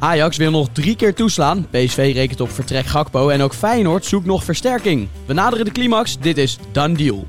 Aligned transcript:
Ajax 0.00 0.36
wil 0.36 0.50
nog 0.50 0.68
drie 0.72 0.96
keer 0.96 1.14
toeslaan. 1.14 1.66
PSV 1.70 2.12
rekent 2.14 2.40
op 2.40 2.50
vertrek 2.50 2.86
Gakpo. 2.86 3.28
En 3.28 3.42
ook 3.42 3.54
Feyenoord 3.54 4.04
zoekt 4.04 4.26
nog 4.26 4.44
versterking. 4.44 5.08
We 5.26 5.32
naderen 5.32 5.64
de 5.64 5.72
climax. 5.72 6.18
Dit 6.18 6.38
is 6.38 6.58
Done 6.72 6.94
Deal. 6.94 7.26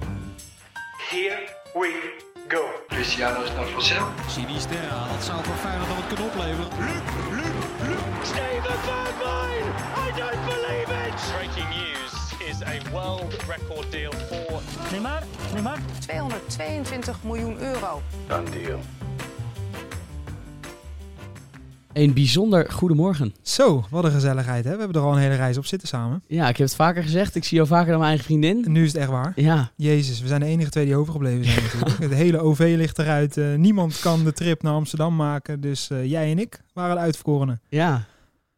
Here 1.09 1.39
we 1.73 2.13
go. 2.47 2.61
Cristiano 2.87 3.41
is 3.43 3.49
naar 3.55 3.65
Vassel. 3.65 4.05
Sinisterra, 4.27 5.07
dat 5.15 5.23
zou 5.25 5.43
voor 5.43 5.55
Feyenoord 5.55 5.89
wat 5.95 6.07
kunnen 6.07 6.25
opleveren. 6.25 6.67
Steven 8.23 8.79
Bergwijn! 8.85 9.65
I 10.05 10.19
don't 10.19 10.45
believe 10.45 10.91
it! 11.07 11.13
Breaking 11.37 11.69
news 11.69 12.49
is 12.49 12.61
a 12.63 12.91
world 12.91 13.35
record 13.47 13.91
deal 13.91 14.11
for 14.27 14.61
Neymar, 14.91 15.23
Neymar. 15.53 15.77
222 15.99 17.23
miljoen 17.23 17.57
euro. 17.59 18.01
Dan 18.27 18.45
deal. 18.45 18.79
Een 21.99 22.13
bijzonder 22.13 22.71
goedemorgen. 22.71 23.33
Zo, 23.41 23.85
wat 23.89 24.03
een 24.03 24.11
gezelligheid 24.11 24.63
hè. 24.65 24.71
We 24.73 24.77
hebben 24.79 25.01
er 25.01 25.07
al 25.07 25.13
een 25.13 25.21
hele 25.21 25.35
reis 25.35 25.57
op 25.57 25.65
zitten 25.65 25.87
samen. 25.87 26.23
Ja, 26.27 26.47
ik 26.49 26.57
heb 26.57 26.67
het 26.67 26.75
vaker 26.75 27.03
gezegd. 27.03 27.35
Ik 27.35 27.43
zie 27.43 27.55
jou 27.57 27.69
vaker 27.69 27.87
dan 27.87 27.97
mijn 27.97 28.09
eigen 28.09 28.25
vriendin. 28.25 28.65
En 28.65 28.71
nu 28.71 28.83
is 28.83 28.91
het 28.93 29.01
echt 29.01 29.09
waar. 29.09 29.31
Ja, 29.35 29.71
Jezus, 29.75 30.21
we 30.21 30.27
zijn 30.27 30.39
de 30.39 30.45
enige 30.45 30.69
twee 30.69 30.85
die 30.85 30.95
overgebleven 30.95 31.45
zijn 31.45 31.63
natuurlijk. 31.63 31.99
Het 31.99 32.13
hele 32.13 32.39
OV 32.39 32.73
ligt 32.77 32.99
eruit. 32.99 33.37
Eh, 33.37 33.55
niemand 33.55 33.99
kan 33.99 34.23
de 34.23 34.33
trip 34.33 34.61
naar 34.63 34.73
Amsterdam 34.73 35.15
maken. 35.15 35.61
Dus 35.61 35.89
eh, 35.89 36.05
jij 36.05 36.31
en 36.31 36.39
ik 36.39 36.61
waren 36.73 36.95
de 36.95 37.01
uitverkorenen. 37.01 37.61
ja. 37.69 38.03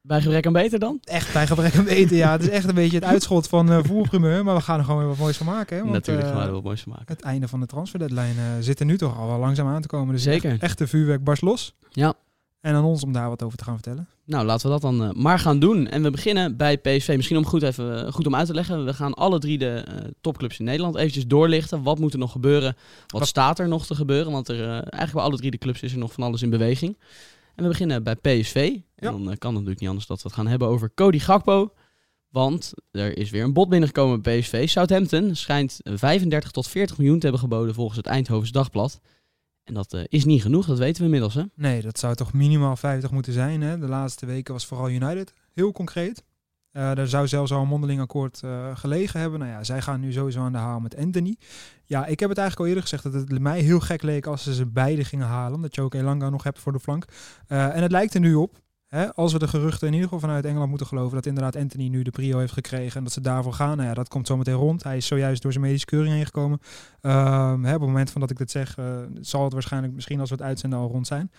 Bij 0.03 0.21
gebrek 0.21 0.45
aan 0.45 0.53
beter 0.53 0.79
dan? 0.79 0.97
Echt 1.03 1.33
bij 1.33 1.47
gebrek 1.47 1.75
aan 1.75 1.83
weten. 1.83 2.15
Ja, 2.17 2.31
het 2.31 2.41
is 2.41 2.49
echt 2.49 2.67
een 2.67 2.75
beetje 2.75 2.95
het 2.95 3.05
uitschot 3.05 3.47
van 3.47 3.71
uh, 3.71 3.79
voerprimeur. 3.83 4.43
Maar 4.43 4.55
we 4.55 4.61
gaan 4.61 4.77
er 4.79 4.83
gewoon 4.85 4.99
weer 4.99 5.09
wat 5.09 5.17
moois 5.17 5.37
van 5.37 5.45
maken. 5.45 5.75
Hè? 5.75 5.81
Want, 5.81 5.93
Natuurlijk 5.93 6.27
gaan 6.27 6.37
we 6.37 6.43
er 6.45 6.51
wat 6.51 6.63
moois 6.63 6.81
van 6.81 6.91
maken. 6.91 7.15
het 7.15 7.21
einde 7.21 7.47
van 7.47 7.59
de 7.59 7.65
transferdeadline 7.65 8.33
zit 8.59 8.79
er 8.79 8.85
nu 8.85 8.97
toch 8.97 9.17
al 9.19 9.27
wel 9.27 9.37
langzaam 9.39 9.67
aan 9.67 9.81
te 9.81 9.87
komen. 9.87 10.13
Dus 10.13 10.23
Zeker. 10.23 10.51
Echt, 10.51 10.61
echte 10.61 10.87
vuurwerk 10.87 11.23
barst 11.23 11.41
los. 11.41 11.75
Ja. 11.89 12.13
En 12.61 12.75
aan 12.75 12.83
ons 12.83 13.03
om 13.03 13.11
daar 13.13 13.29
wat 13.29 13.43
over 13.43 13.57
te 13.57 13.63
gaan 13.63 13.73
vertellen. 13.73 14.07
Nou, 14.25 14.45
laten 14.45 14.65
we 14.65 14.71
dat 14.71 14.81
dan 14.81 15.03
eh, 15.03 15.11
maar 15.11 15.39
gaan 15.39 15.59
doen. 15.59 15.87
En 15.87 16.03
we 16.03 16.09
beginnen 16.11 16.57
bij 16.57 16.77
PSV. 16.77 17.13
Misschien 17.15 17.37
om 17.37 17.45
goed, 17.45 17.61
even, 17.61 18.05
eh, 18.05 18.11
goed 18.11 18.27
om 18.27 18.35
uit 18.35 18.47
te 18.47 18.53
leggen. 18.53 18.85
We 18.85 18.93
gaan 18.93 19.13
alle 19.13 19.39
drie 19.39 19.57
de 19.57 19.69
eh, 19.87 19.95
topclubs 20.21 20.59
in 20.59 20.65
Nederland 20.65 20.95
eventjes 20.95 21.27
doorlichten. 21.27 21.83
Wat 21.83 21.99
moet 21.99 22.13
er 22.13 22.19
nog 22.19 22.31
gebeuren? 22.31 22.75
Wat, 23.07 23.19
Wat- 23.19 23.27
staat 23.27 23.59
er 23.59 23.67
nog 23.67 23.85
te 23.85 23.95
gebeuren? 23.95 24.31
Want 24.31 24.47
er, 24.49 24.59
eigenlijk 24.69 25.13
bij 25.13 25.21
alle 25.23 25.37
drie 25.37 25.51
de 25.51 25.57
clubs 25.57 25.81
is 25.81 25.91
er 25.91 25.97
nog 25.97 26.13
van 26.13 26.23
alles 26.23 26.41
in 26.41 26.49
beweging. 26.49 26.97
En 27.55 27.63
we 27.63 27.69
beginnen 27.69 28.03
bij 28.03 28.15
PSV. 28.15 28.55
En 28.55 28.83
Ja. 28.95 29.11
dan 29.11 29.19
kan 29.21 29.27
het 29.29 29.41
natuurlijk 29.41 29.79
niet 29.79 29.89
anders 29.89 30.07
dat 30.07 30.21
we 30.21 30.27
het 30.27 30.37
gaan 30.37 30.47
hebben 30.47 30.67
over 30.67 30.91
Cody 30.93 31.19
Gakpo. 31.19 31.73
Want 32.29 32.73
er 32.91 33.17
is 33.17 33.29
weer 33.29 33.43
een 33.43 33.53
bod 33.53 33.69
binnengekomen 33.69 34.21
bij 34.21 34.39
PSV. 34.39 34.69
Southampton 34.69 35.35
schijnt 35.35 35.79
35 35.83 36.51
tot 36.51 36.67
40 36.67 36.97
miljoen 36.97 37.15
te 37.17 37.23
hebben 37.23 37.41
geboden 37.41 37.73
volgens 37.73 37.97
het 37.97 38.05
Eindhovens 38.05 38.51
Dagblad. 38.51 38.99
En 39.63 39.73
dat 39.73 39.93
eh, 39.93 40.03
is 40.07 40.25
niet 40.25 40.41
genoeg, 40.41 40.65
dat 40.65 40.77
weten 40.77 40.97
we 40.97 41.03
inmiddels. 41.03 41.33
Hè? 41.33 41.43
Nee, 41.55 41.81
dat 41.81 41.99
zou 41.99 42.15
toch 42.15 42.33
minimaal 42.33 42.75
50 42.75 43.11
moeten 43.11 43.33
zijn. 43.33 43.61
Hè? 43.61 43.77
De 43.77 43.87
laatste 43.87 44.25
weken 44.25 44.53
was 44.53 44.65
vooral 44.65 44.89
United 44.89 45.33
heel 45.53 45.71
concreet. 45.71 46.23
Eh 46.71 46.97
er 46.97 47.07
zou 47.07 47.27
zelfs 47.27 47.51
al 47.51 47.61
een 47.61 47.67
mondeling 47.67 48.01
akkoord 48.01 48.43
eh, 48.43 48.75
gelegen 48.75 49.19
hebben. 49.19 49.39
Nou 49.39 49.51
ja, 49.51 49.63
zij 49.63 49.81
gaan 49.81 49.99
nu 49.99 50.11
sowieso 50.11 50.39
aan 50.39 50.51
de 50.51 50.57
haal 50.57 50.79
met 50.79 50.97
Anthony. 50.97 51.35
Ja, 51.85 52.05
ik 52.05 52.19
heb 52.19 52.29
het 52.29 52.37
eigenlijk 52.37 52.59
al 52.59 52.65
eerder 52.65 52.81
gezegd 52.89 53.03
dat 53.03 53.13
het 53.13 53.39
mij 53.39 53.59
heel 53.59 53.79
gek 53.79 54.01
leek 54.01 54.25
als 54.25 54.43
ze 54.43 54.53
ze 54.53 54.65
beide 54.65 55.03
gingen 55.03 55.27
halen. 55.27 55.55
Omdat 55.55 55.75
je 55.75 55.81
ook 55.81 55.93
Elanga 55.93 56.29
nog 56.29 56.43
hebt 56.43 56.59
voor 56.59 56.71
de 56.71 56.79
flank. 56.79 57.05
En 57.47 57.81
het 57.81 57.91
lijkt 57.91 58.13
er 58.13 58.19
nu 58.19 58.35
op, 58.35 58.59
hè, 58.95 59.13
als 59.13 59.33
we 59.33 59.39
de 59.39 59.47
geruchten 59.47 59.87
in 59.87 59.93
ieder 59.93 60.09
geval 60.09 60.27
vanuit 60.27 60.45
Engeland 60.45 60.69
moeten 60.69 60.87
geloven, 60.87 61.15
dat 61.15 61.25
inderdaad 61.25 61.55
Anthony 61.55 61.87
nu 61.87 62.01
de 62.01 62.11
prio 62.11 62.39
heeft 62.39 62.53
gekregen 62.53 62.97
en 62.97 63.03
dat 63.03 63.13
ze 63.13 63.21
daarvoor 63.21 63.53
gaan. 63.53 63.77
Nou 63.77 63.89
ja, 63.89 63.93
dat 63.93 64.07
komt 64.07 64.27
zometeen 64.27 64.53
rond. 64.53 64.83
Hij 64.83 64.97
is 64.97 65.05
zojuist 65.05 65.41
door 65.41 65.51
zijn 65.51 65.63
medische 65.63 65.85
keuring 65.85 66.13
heen 66.13 66.25
gekomen. 66.25 66.59
Ehm, 67.01 67.63
hè, 67.63 67.73
op 67.73 67.79
het 67.79 67.89
moment 67.89 68.11
van 68.11 68.21
dat 68.21 68.29
ik 68.29 68.37
dit 68.37 68.51
zeg, 68.51 68.77
eh, 68.77 68.97
zal 69.19 69.43
het 69.43 69.53
waarschijnlijk 69.53 69.93
misschien 69.93 70.19
als 70.19 70.29
we 70.29 70.35
het 70.35 70.43
uitzenden 70.43 70.79
al 70.79 70.87
rond 70.87 71.07
zijn. 71.07 71.31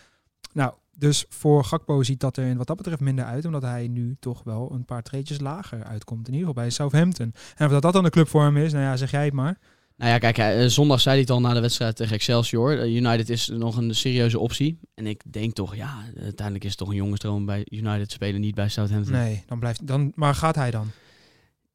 Nou, 0.53 0.73
dus 0.97 1.25
voor 1.28 1.64
Gakpo 1.64 2.03
ziet 2.03 2.20
dat 2.20 2.36
er 2.36 2.56
wat 2.56 2.67
dat 2.67 2.77
betreft 2.77 3.00
minder 3.00 3.25
uit, 3.25 3.45
omdat 3.45 3.62
hij 3.62 3.89
nu 3.89 4.17
toch 4.20 4.42
wel 4.42 4.73
een 4.73 4.84
paar 4.84 5.03
treetjes 5.03 5.41
lager 5.41 5.84
uitkomt. 5.84 6.27
In 6.28 6.34
ieder 6.34 6.48
geval 6.48 6.62
bij 6.62 6.73
Southampton. 6.73 7.34
En 7.56 7.67
of 7.67 7.73
dat, 7.73 7.83
dat 7.83 7.92
dan 7.92 8.05
de 8.05 8.11
club 8.11 8.28
voor 8.28 8.42
hem 8.42 8.56
is, 8.56 8.73
nou 8.73 8.84
ja, 8.84 8.97
zeg 8.97 9.11
jij 9.11 9.25
het 9.25 9.34
maar. 9.34 9.58
Nou 9.97 10.11
ja, 10.11 10.19
kijk, 10.19 10.39
eh, 10.39 10.67
zondag 10.67 11.01
zei 11.01 11.14
hij 11.14 11.23
het 11.23 11.30
al 11.30 11.41
na 11.41 11.55
de 11.55 11.61
wedstrijd 11.61 11.97
tegen 11.97 12.14
Excelsior. 12.14 12.79
Eh, 12.79 12.95
United 12.95 13.30
is 13.30 13.48
nog 13.48 13.77
een 13.77 13.95
serieuze 13.95 14.39
optie. 14.39 14.79
En 14.95 15.07
ik 15.07 15.23
denk 15.33 15.55
toch, 15.55 15.77
ja, 15.77 16.05
uiteindelijk 16.23 16.64
is 16.64 16.70
het 16.70 16.79
toch 16.79 16.89
een 16.89 16.95
jongensdroom 16.95 17.47
bij 17.47 17.67
United 17.70 18.08
te 18.08 18.14
spelen, 18.14 18.41
niet 18.41 18.55
bij 18.55 18.69
Southampton. 18.69 19.13
Nee, 19.13 19.45
dan 19.47 19.58
blijft 19.58 19.86
dan. 19.86 20.13
Maar 20.14 20.35
gaat 20.35 20.55
hij 20.55 20.70
dan? 20.70 20.91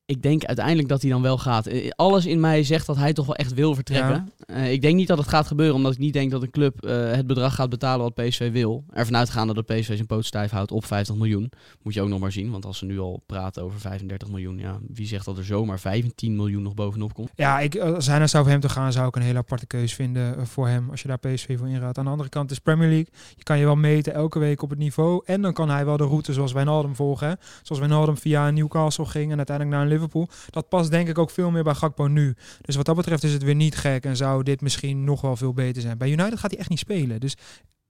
Ik 0.08 0.22
denk 0.22 0.46
uiteindelijk 0.46 0.88
dat 0.88 1.02
hij 1.02 1.12
dan 1.12 1.22
wel 1.22 1.38
gaat. 1.38 1.66
Eh, 1.66 1.90
Alles 1.96 2.26
in 2.26 2.40
mij 2.40 2.64
zegt 2.64 2.86
dat 2.86 2.98
hij 2.98 3.14
toch 3.14 3.26
wel 3.26 3.36
echt 3.36 3.54
wil 3.54 3.76
vertrekken. 3.76 4.32
Eh, 4.46 4.72
ik 4.72 4.82
denk 4.82 4.96
niet 4.96 5.08
dat 5.08 5.18
het 5.18 5.28
gaat 5.28 5.48
gebeuren, 5.48 5.76
omdat 5.76 5.92
ik 5.92 5.98
niet 5.98 6.14
denk 6.14 6.32
dat 6.32 6.42
een 6.42 6.50
club 6.50 6.84
eh, 6.86 7.12
het 7.12 7.28
bedrag 7.28 7.56
gaat 7.56 7.70
betalen 7.70 8.14
wat 8.14 8.14
PSV 8.26 8.52
wil. 8.52 8.84
Ervan 8.94 9.16
uitgaande 9.18 9.54
dat 9.54 9.66
PSV 9.66 9.86
zijn 9.86 10.06
poot 10.06 10.26
stijf 10.26 10.52
houdt 10.52 10.72
op 10.72 10.86
50 10.86 11.16
miljoen. 11.16 11.52
Moet 11.84 11.94
je 11.94 12.02
ook 12.02 12.08
nog 12.10 12.20
maar 12.20 12.32
zien, 12.32 12.52
want 12.52 12.66
als 12.66 12.78
ze 12.78 12.86
nu 12.86 13.00
al 13.00 13.24
praten 13.26 13.64
over 13.64 13.80
35 13.80 14.28
miljoen, 14.30 14.58
ja, 14.58 14.80
wie 14.88 15.08
zegt 15.08 15.26
dat 15.26 15.38
er 15.38 15.46
zomaar 15.46 15.80
15 15.80 16.36
miljoen 16.36 16.62
nog 16.62 16.74
bovenop 16.74 17.14
komt? 17.14 17.30
Ja, 17.36 17.60
ik, 17.60 17.78
als 17.78 18.08
hij 18.08 18.18
naar 18.18 18.30
Southampton 18.30 18.70
gaan, 18.70 18.92
zou 18.92 19.08
ik 19.08 19.16
een 19.16 19.22
hele 19.22 19.38
aparte 19.38 19.66
keus 19.66 19.94
vinden 19.94 20.48
voor 20.48 20.68
hem. 20.68 20.90
Als 20.90 21.02
je 21.02 21.08
daar 21.08 21.20
PSV 21.20 21.58
voor 21.58 21.70
inraadt. 21.70 21.98
Aan 21.98 22.06
de 22.06 22.12
andere 22.12 22.30
kant 22.30 22.52
is 22.52 22.60
Premier 22.60 22.90
League. 22.90 23.08
Je 23.36 23.44
kan 23.44 23.58
je 23.60 23.66
wel 23.66 23.76
meten 23.76 24.14
elke 24.14 24.40
week 24.40 24.62
op 24.62 24.70
het 24.70 24.80
niveau. 24.80 25.22
En 25.26 25.42
dan 25.42 25.54
kan 25.54 25.70
hij 25.70 25.86
wel 25.86 25.98
de 25.98 26.04
route 26.04 26.34
zoals 26.34 26.52
Wijnaldum 26.52 26.96
volgen. 26.96 27.28
Hè. 27.28 27.34
Zoals 27.62 27.82
Wijnaldum 27.82 28.18
via 28.18 28.50
Newcastle 28.50 29.06
ging 29.06 29.32
en 29.32 29.38
uiteindelijk 29.38 29.78
naar 29.78 29.88
Liverpool. 29.98 30.30
Dat 30.50 30.70
past 30.70 30.92
denk 30.92 31.08
ik 31.08 31.18
ook 31.18 31.30
veel 31.30 31.52
meer 31.52 31.64
bij 31.64 31.74
Gakpo 31.74 32.08
nu. 32.08 32.36
Dus 32.62 32.76
wat 32.76 32.86
dat 32.86 32.96
betreft 32.96 33.24
is 33.24 33.34
het 33.34 33.44
weer 33.44 33.56
niet 33.56 33.76
gek. 33.76 34.06
En 34.06 34.16
zou 34.16 34.44
dit 34.44 34.62
misschien 34.62 35.04
nog 35.04 35.22
wel 35.22 35.36
veel 35.36 35.54
beter 35.54 35.82
zijn. 35.82 35.98
Bij 35.98 36.12
United 36.12 36.40
gaat 36.40 36.52
hij 36.52 36.60
echt 36.60 36.70
niet 36.70 36.80
spelen. 36.80 37.20
Dus 37.20 37.36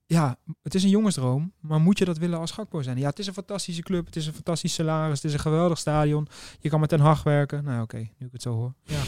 ja, 0.05 0.37
het 0.61 0.75
is 0.75 0.83
een 0.83 0.89
jongensdroom. 0.89 1.53
Maar 1.59 1.79
moet 1.79 1.97
je 1.97 2.05
dat 2.05 2.17
willen 2.17 2.39
als 2.39 2.51
Gakpo 2.51 2.81
zijn? 2.81 2.97
Ja, 2.97 3.09
het 3.09 3.19
is 3.19 3.27
een 3.27 3.33
fantastische 3.33 3.81
club. 3.81 4.05
Het 4.05 4.15
is 4.15 4.27
een 4.27 4.33
fantastisch 4.33 4.73
salaris. 4.73 5.15
Het 5.15 5.23
is 5.23 5.33
een 5.33 5.39
geweldig 5.39 5.77
stadion. 5.77 6.27
Je 6.59 6.69
kan 6.69 6.79
met 6.79 6.89
Ten 6.89 6.99
Hag 6.99 7.23
werken. 7.23 7.63
Nou 7.63 7.81
oké, 7.81 7.97
nu 7.97 8.25
ik 8.25 8.31
het 8.31 8.41
zo 8.41 8.53
hoor. 8.53 8.73
Ja. 8.83 9.01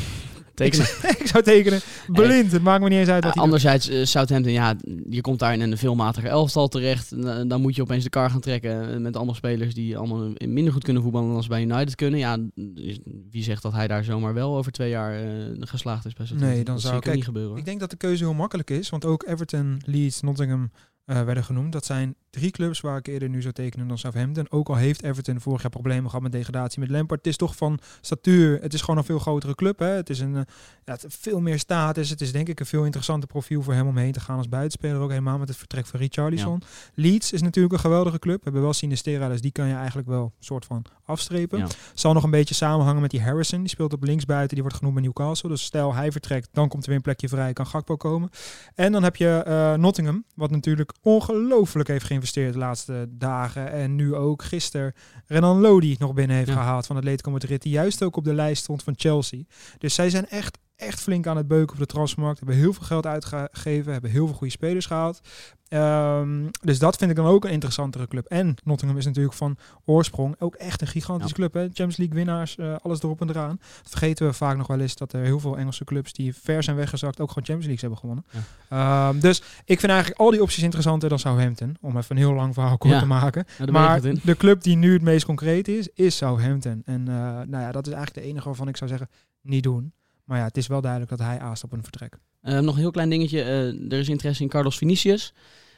Tekenen. 0.60 0.86
ik 1.20 1.28
zou 1.28 1.44
tekenen. 1.44 1.80
Blind. 2.08 2.52
Het 2.52 2.62
maakt 2.62 2.84
me 2.84 2.90
niet 2.90 2.98
eens 3.00 3.08
uit 3.10 3.24
wat 3.24 3.30
Uh, 3.32 3.34
hij 3.34 3.44
anderzijds, 3.44 3.90
eh, 3.90 4.06
Southampton, 4.06 4.52
ja, 4.52 4.76
je 5.10 5.22
komt 5.22 5.40
daar 5.40 5.54
in 5.54 5.62
een 5.62 5.78
veelmatiger 5.78 6.30
elftal 6.30 6.68
terecht. 6.68 7.12
En, 7.12 7.38
eh, 7.40 7.44
dan 7.48 7.62
moet 7.62 7.76
je 7.76 7.82
opeens 7.82 8.04
de 8.04 8.10
kar 8.10 8.30
gaan 8.30 8.40
trekken 8.40 8.92
eh, 8.94 8.98
met 9.00 9.16
allemaal 9.16 9.36
spelers 9.36 9.74
die 9.74 9.98
allemaal 9.98 10.32
minder 10.46 10.74
goed 10.74 10.84
kunnen 10.84 11.04
voetballen 11.04 11.34
dan 11.34 11.44
ze 11.44 11.50
bij 11.50 11.62
United 11.62 11.96
kunnen. 11.96 12.20
Ja, 12.20 12.38
is- 12.76 13.00
wie 13.32 13.44
zegt 13.44 13.62
dat 13.62 13.74
hij 13.74 13.88
daar 13.88 14.04
zomaar 14.04 14.34
wel 14.34 14.58
over 14.58 14.72
twee 14.72 14.90
jaar 14.90 15.14
eh, 15.14 15.26
geslaagd 15.60 16.06
is 16.06 16.14
bij 16.14 16.26
Southampton? 16.26 16.56
Nee, 16.56 16.66
dan 16.66 16.76
dat 16.76 16.84
zou- 16.84 17.00
kijk, 17.00 17.16
niet 17.16 17.24
gebeuren. 17.26 17.58
Ik 17.58 17.66
denk 17.66 17.80
dat 17.80 17.90
de 17.90 17.98
keuze 17.98 18.24
heel 18.24 18.34
makkelijk 18.34 18.70
is, 18.70 18.90
want 18.90 19.06
ook 19.06 19.24
Everton, 19.28 19.82
Leeds, 19.86 20.22
Nottingham 20.22 20.72
eh, 21.06 21.24
werden 21.24 21.44
genoemd. 21.44 21.72
Dat 21.72 21.86
zijn 21.86 22.16
drie 22.30 22.52
clubs 22.52 22.82
waar 22.82 22.98
ik 22.98 23.08
eerder 23.08 23.30
nu 23.30 23.42
zou 23.42 23.54
tekenen 23.54 23.88
dan 23.88 23.98
Southampton. 23.98 24.52
Ook 24.52 24.70
al 24.70 24.76
heeft 24.76 25.04
Everton 25.04 25.42
vorig 25.42 25.62
jaar 25.62 25.70
problemen 25.72 26.06
gehad 26.06 26.22
met 26.22 26.32
degradatie 26.32 26.80
met 26.80 26.90
Lampard. 26.90 27.20
Het 27.20 27.28
is 27.28 27.38
toch 27.38 27.56
van 27.56 27.80
statuur. 28.02 28.62
Het 28.62 28.74
is 28.74 28.82
gewoon 28.82 28.98
een 28.98 29.04
veel 29.04 29.20
grotere 29.20 29.56
club. 29.56 29.80
Hè? 29.80 29.88
Het 29.88 30.10
is 30.10 30.20
een 30.20 30.36
eh, 30.36 30.42
ja, 30.86 30.94
het- 30.94 31.06
veel 31.10 31.40
meer 31.40 31.60
status. 31.60 32.10
Het 32.10 32.22
is 32.22 32.32
denk 32.32 32.48
ik 32.48 32.60
een 32.60 32.66
veel 32.66 32.84
interessanter 32.86 33.28
profiel 33.30 33.62
voor 33.62 33.74
hem 33.74 33.88
om 33.88 33.98
heen 33.98 34.12
te 34.12 34.20
gaan 34.20 34.38
als 34.38 34.50
buitenspeler. 34.50 35.00
Ook 35.02 35.10
helemaal 35.10 35.38
met 35.38 35.48
het 35.48 35.58
vertrek 35.58 35.86
van 35.86 36.00
Richarlison. 36.00 36.62
Leeds 36.94 37.32
is 37.34 37.42
natuurlijk 37.42 37.74
een 37.74 37.80
geweldige 37.80 38.20
club. 38.20 38.36
We 38.38 38.44
hebben 38.44 38.62
wel 38.62 38.74
Sinistera, 38.74 39.28
dus 39.28 39.42
die 39.42 39.52
kan 39.52 39.68
je 39.68 39.74
eigenlijk 39.74 40.08
wel 40.08 40.24
een 40.24 40.32
soort 40.40 40.66
van 40.66 40.86
afstrepen. 41.06 41.60
Ja. 41.60 41.68
Zal 41.94 42.14
nog 42.14 42.24
een 42.24 42.32
beetje 42.32 42.54
samenhangen 42.56 43.02
met 43.02 43.12
die 43.12 43.22
Harrison. 43.22 43.60
Die 43.60 43.70
speelt 43.70 43.94
op 43.94 44.04
linksbuiten. 44.04 44.50
Die 44.54 44.62
wordt 44.62 44.78
genoemd 44.78 44.96
bij 44.96 45.04
Newcastle. 45.04 45.50
Dus 45.50 45.64
stel 45.64 45.94
hij 45.94 46.12
vertrekt, 46.12 46.50
dan 46.52 46.68
komt 46.68 46.82
er 46.84 46.88
weer 46.88 46.98
een 46.98 47.04
plekje 47.04 47.28
vrij. 47.30 47.54
Kan 47.54 47.68
Gakpo 47.68 47.96
komen. 47.98 48.30
En 48.76 48.92
dan 48.92 49.04
heb 49.04 49.16
je 49.16 49.44
eh, 49.46 49.74
Nottingham. 49.74 50.24
Wat 50.36 50.52
natuurlijk 50.52 50.92
ongelooflijk 51.02 51.88
heeft 51.88 52.06
geïnvesteerd 52.20 52.54
de 52.54 52.60
laatste 52.60 53.08
dagen. 53.10 53.72
En 53.72 53.96
nu 53.96 54.16
ook 54.16 54.44
gisteren 54.44 54.94
Renan 55.26 55.60
Lodi 55.60 55.96
nog 56.00 56.14
binnen 56.14 56.36
heeft 56.36 56.50
Ja. 56.50 56.56
gehaald 56.56 56.86
van 56.86 56.98
Atletico 56.98 57.32
Madrid. 57.32 57.62
Die 57.62 57.72
juist 57.72 58.04
ook 58.04 58.16
op 58.16 58.24
de 58.24 58.34
lijst 58.34 58.64
stond 58.64 58.84
van 58.84 58.94
Chelsea. 58.98 59.42
Dus 59.78 59.94
zij 59.94 60.10
zijn 60.10 60.28
echt, 60.30 60.58
echt 60.80 61.00
flink 61.00 61.28
aan 61.28 61.38
het 61.38 61.48
beuken 61.48 61.74
op 61.74 61.80
de 61.80 61.86
transfermarkt. 61.86 62.38
Hebben 62.40 62.58
heel 62.58 62.74
veel 62.74 62.86
geld 62.86 63.06
uitgegeven. 63.06 63.92
Hebben 63.92 64.12
heel 64.12 64.26
veel 64.28 64.36
goede 64.36 64.54
spelers 64.54 64.86
gehaald. 64.86 65.22
Ehm, 65.68 66.48
dus 66.62 66.80
dat 66.80 66.96
vind 66.96 67.10
ik 67.10 67.16
dan 67.16 67.26
ook 67.26 67.46
een 67.46 67.52
interessantere 67.52 68.08
club. 68.08 68.26
En 68.26 68.56
Nottingham 68.64 69.00
is 69.00 69.06
natuurlijk 69.06 69.36
van 69.36 69.58
oorsprong 69.86 70.36
ook 70.40 70.56
echt 70.56 70.82
een 70.82 70.88
gigantische 70.88 71.34
club. 71.36 71.54
Hè? 71.54 71.62
Champions 71.62 71.98
League 71.98 72.16
winnaars, 72.16 72.58
eh, 72.58 72.76
alles 72.82 73.02
erop 73.04 73.22
en 73.22 73.30
eraan. 73.30 73.60
Dat 73.82 73.90
vergeten 73.90 74.26
we 74.28 74.34
vaak 74.34 74.58
nog 74.58 74.68
wel 74.68 74.80
eens 74.80 74.96
dat 74.96 75.14
er 75.14 75.22
heel 75.22 75.40
veel 75.40 75.58
Engelse 75.58 75.84
clubs 75.84 76.14
die 76.14 76.36
ver 76.36 76.64
zijn 76.64 76.76
weggezakt 76.76 77.20
ook 77.20 77.28
gewoon 77.30 77.46
Champions 77.46 77.66
Leagues 77.66 77.82
hebben 77.82 78.00
gewonnen. 78.00 78.26
Ehm, 78.70 79.20
dus 79.20 79.42
ik 79.66 79.80
vind 79.80 79.92
eigenlijk 79.92 80.22
al 80.22 80.32
die 80.32 80.42
opties 80.42 80.64
interessanter 80.64 81.10
dan 81.10 81.20
Southampton. 81.20 81.76
Om 81.82 81.98
even 81.98 82.16
een 82.16 82.22
heel 82.22 82.34
lang 82.34 82.54
verhaal 82.54 82.78
kort 82.78 82.94
Ja. 82.94 83.00
te 83.00 83.06
maken. 83.06 83.46
Maar 83.72 84.02
de 84.02 84.36
club 84.38 84.62
die 84.64 84.76
nu 84.78 84.94
het 84.94 85.02
meest 85.02 85.26
concreet 85.26 85.68
is, 85.68 85.90
is 85.94 86.18
Southampton. 86.18 86.82
En 86.86 87.08
eh, 87.08 87.14
nou 87.24 87.64
ja, 87.64 87.72
dat 87.72 87.88
is 87.88 87.94
eigenlijk 87.94 88.26
de 88.26 88.32
enige 88.32 88.46
waarvan 88.48 88.68
ik 88.68 88.78
zou 88.78 88.90
zeggen, 88.90 89.10
niet 89.42 89.64
doen. 89.64 89.94
Maar 90.30 90.38
ja, 90.38 90.44
het 90.46 90.58
is 90.58 90.68
wel 90.68 90.82
duidelijk 90.82 91.12
dat 91.12 91.20
hij 91.20 91.40
aast 91.40 91.64
op 91.64 91.72
een 91.72 91.84
vertrek. 91.84 92.18
Eh, 92.42 92.60
nog 92.60 92.74
een 92.74 92.80
heel 92.80 92.92
klein 92.92 93.10
dingetje. 93.10 93.42
eh, 93.42 93.92
er 93.92 94.00
is 94.00 94.10
interesse 94.10 94.44
in 94.44 94.50
Carlos 94.50 94.78
Vinicius. 94.78 95.34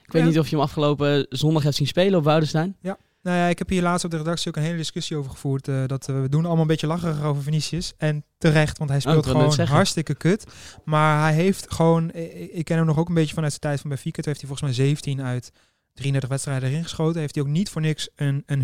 Ik 0.06 0.12
weet 0.12 0.21
Ja. 0.21 0.27
niet 0.27 0.39
of 0.39 0.48
je 0.48 0.56
hem 0.56 0.63
afgelopen 0.65 1.25
zondag 1.30 1.63
hebt 1.63 1.75
zien 1.75 1.88
spelen 1.88 2.19
op 2.19 2.24
Woudenstein. 2.24 2.75
Nou 3.24 3.38
ja, 3.38 3.48
ik 3.48 3.57
heb 3.57 3.69
hier 3.69 3.81
laatst 3.81 4.06
op 4.06 4.12
de 4.12 4.18
redactie 4.18 4.48
ook 4.48 4.56
een 4.56 4.63
hele 4.63 4.77
discussie 4.77 5.18
over 5.18 5.31
gevoerd. 5.31 5.68
eh, 5.68 5.86
dat 5.88 6.07
eh, 6.09 6.21
we 6.21 6.30
doen 6.30 6.44
allemaal 6.45 6.62
een 6.62 6.68
beetje 6.68 6.88
lacherig 6.88 7.24
over 7.24 7.44
Vinicius. 7.44 7.94
En 7.98 8.25
terecht, 8.38 8.77
want 8.77 8.89
hij 8.89 9.00
ik 9.00 9.06
speelt 9.06 9.25
gewoon 9.25 9.59
hartstikke 9.68 10.15
kut. 10.15 10.45
Maar 10.86 11.21
hij 11.21 11.33
heeft 11.33 11.74
gewoon... 11.74 12.12
Ik, 12.51 12.65
ken 12.65 12.77
hem 12.77 12.86
nog 12.86 12.98
ook 12.98 13.07
een 13.07 13.13
beetje 13.13 13.33
vanuit 13.33 13.51
zijn 13.51 13.62
tijd 13.63 13.80
van 13.80 13.89
Benfica. 13.89 14.21
Toen 14.21 14.33
heeft 14.33 14.39
hij 14.45 14.50
volgens 14.50 14.77
mij 14.77 14.86
17 14.88 15.21
uit 15.21 15.51
33 15.94 16.30
wedstrijden 16.30 16.69
erin 16.69 16.83
geschoten. 16.83 17.19
Heeft 17.19 17.36
hij 17.36 17.44
ook 17.44 17.50
niet 17.50 17.69
voor 17.69 17.81
niks 17.81 18.09
een, 18.15 18.44
een 18.45 18.62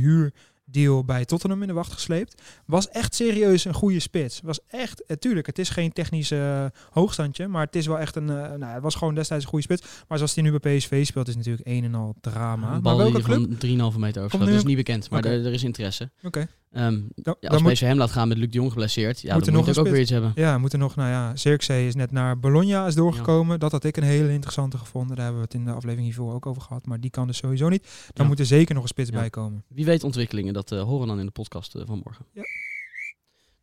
huurdeal 0.71 1.03
bij 1.03 1.25
Tottenham 1.25 1.61
in 1.61 1.67
de 1.67 1.73
wacht 1.73 1.93
gesleept. 1.93 2.41
Was 2.65 2.89
echt 2.89 3.15
serieus 3.15 3.65
een 3.65 3.73
goede 3.73 3.99
spits. 3.99 4.41
Was 4.43 4.59
echt, 4.67 5.05
eh, 5.05 5.17
tuurlijk, 5.17 5.47
het 5.47 5.59
is 5.59 5.69
geen 5.69 5.93
technisch 5.93 6.31
eh, 6.31 6.65
hoogstandje, 6.89 7.47
maar 7.47 7.65
het 7.65 7.75
is 7.75 7.87
wel 7.87 7.99
echt 7.99 8.15
een, 8.15 8.29
eh, 8.29 8.35
nou, 8.35 8.73
het 8.73 8.83
was 8.83 8.95
gewoon 8.95 9.15
destijds 9.15 9.43
een 9.43 9.49
goede 9.49 9.65
spits. 9.65 9.81
Maar 10.07 10.17
zoals 10.17 10.35
hij 10.35 10.43
nu 10.43 10.59
bij 10.59 10.77
PSV 10.77 11.05
speelt, 11.05 11.27
is 11.27 11.35
natuurlijk 11.35 11.67
een 11.67 11.83
en 11.83 11.95
al 11.95 12.15
drama. 12.21 12.65
Een 12.65 12.71
maar 12.71 12.81
bal 12.81 12.97
welke 12.97 13.13
die 13.13 13.23
club? 13.23 13.37
van 13.37 13.57
3,5 13.57 13.97
meter 13.97 14.23
over. 14.23 14.39
Dat 14.39 14.47
is 14.47 14.63
niet 14.63 14.75
bekend, 14.75 15.09
maar 15.09 15.25
er, 15.25 15.45
er 15.45 15.53
is 15.53 15.63
interesse. 15.63 16.09
Oké. 16.23 16.47
Ehm, 16.77 16.93
Dan, 16.93 17.07
ja, 17.15 17.35
dan 17.39 17.49
als 17.51 17.61
moet, 17.61 17.71
PSV 17.71 17.81
hem 17.81 17.97
laat 17.97 18.11
gaan 18.11 18.27
met 18.27 18.37
Luc 18.37 18.49
de 18.49 18.57
Jong 18.57 18.69
geblesseerd, 18.71 19.21
ja, 19.21 19.33
Moet 19.33 19.45
dan 19.45 19.53
er 19.53 19.59
moet 19.59 19.75
nog 19.75 19.85
ook 19.85 19.91
weer 19.91 20.01
iets 20.01 20.11
hebben. 20.11 20.31
ja, 20.35 20.57
moeten 20.57 20.79
nog, 20.79 20.95
nou 20.95 21.09
ja, 21.09 21.35
Zirkzee 21.35 21.87
is 21.87 21.95
net 21.95 22.11
naar 22.11 22.39
Bologna 22.39 22.87
is 22.87 22.95
doorgekomen. 22.95 23.59
Dat 23.59 23.71
had 23.71 23.83
ik 23.83 23.97
een 23.97 24.03
hele 24.03 24.31
interessante 24.31 24.77
gevonden. 24.77 25.15
Daar 25.15 25.25
hebben 25.25 25.43
we 25.43 25.47
het 25.51 25.57
in 25.59 25.65
de 25.65 25.71
aflevering 25.71 26.05
hiervoor 26.07 26.33
ook 26.33 26.45
over 26.45 26.61
gehad. 26.61 26.85
Maar 26.85 26.99
die 26.99 27.09
kan 27.09 27.27
dus 27.27 27.37
sowieso 27.37 27.69
niet. 27.69 27.83
Dan 28.13 28.23
Ja. 28.23 28.23
moet 28.23 28.39
er 28.39 28.45
zeker 28.45 28.73
nog 28.73 28.83
een 28.83 28.89
spits 28.89 29.09
bij 29.09 29.29
komen. 29.29 29.63
Wie 29.67 29.85
weet 29.85 30.03
ontwikkelingen, 30.03 30.53
dat 30.53 30.71
eh, 30.71 30.81
horen 30.81 31.01
we 31.01 31.07
dan 31.07 31.19
in 31.19 31.25
de 31.25 31.31
podcast 31.31 31.75
eh, 31.75 31.81
van 31.85 32.01
morgen. 32.03 32.25
Ja. 32.33 32.41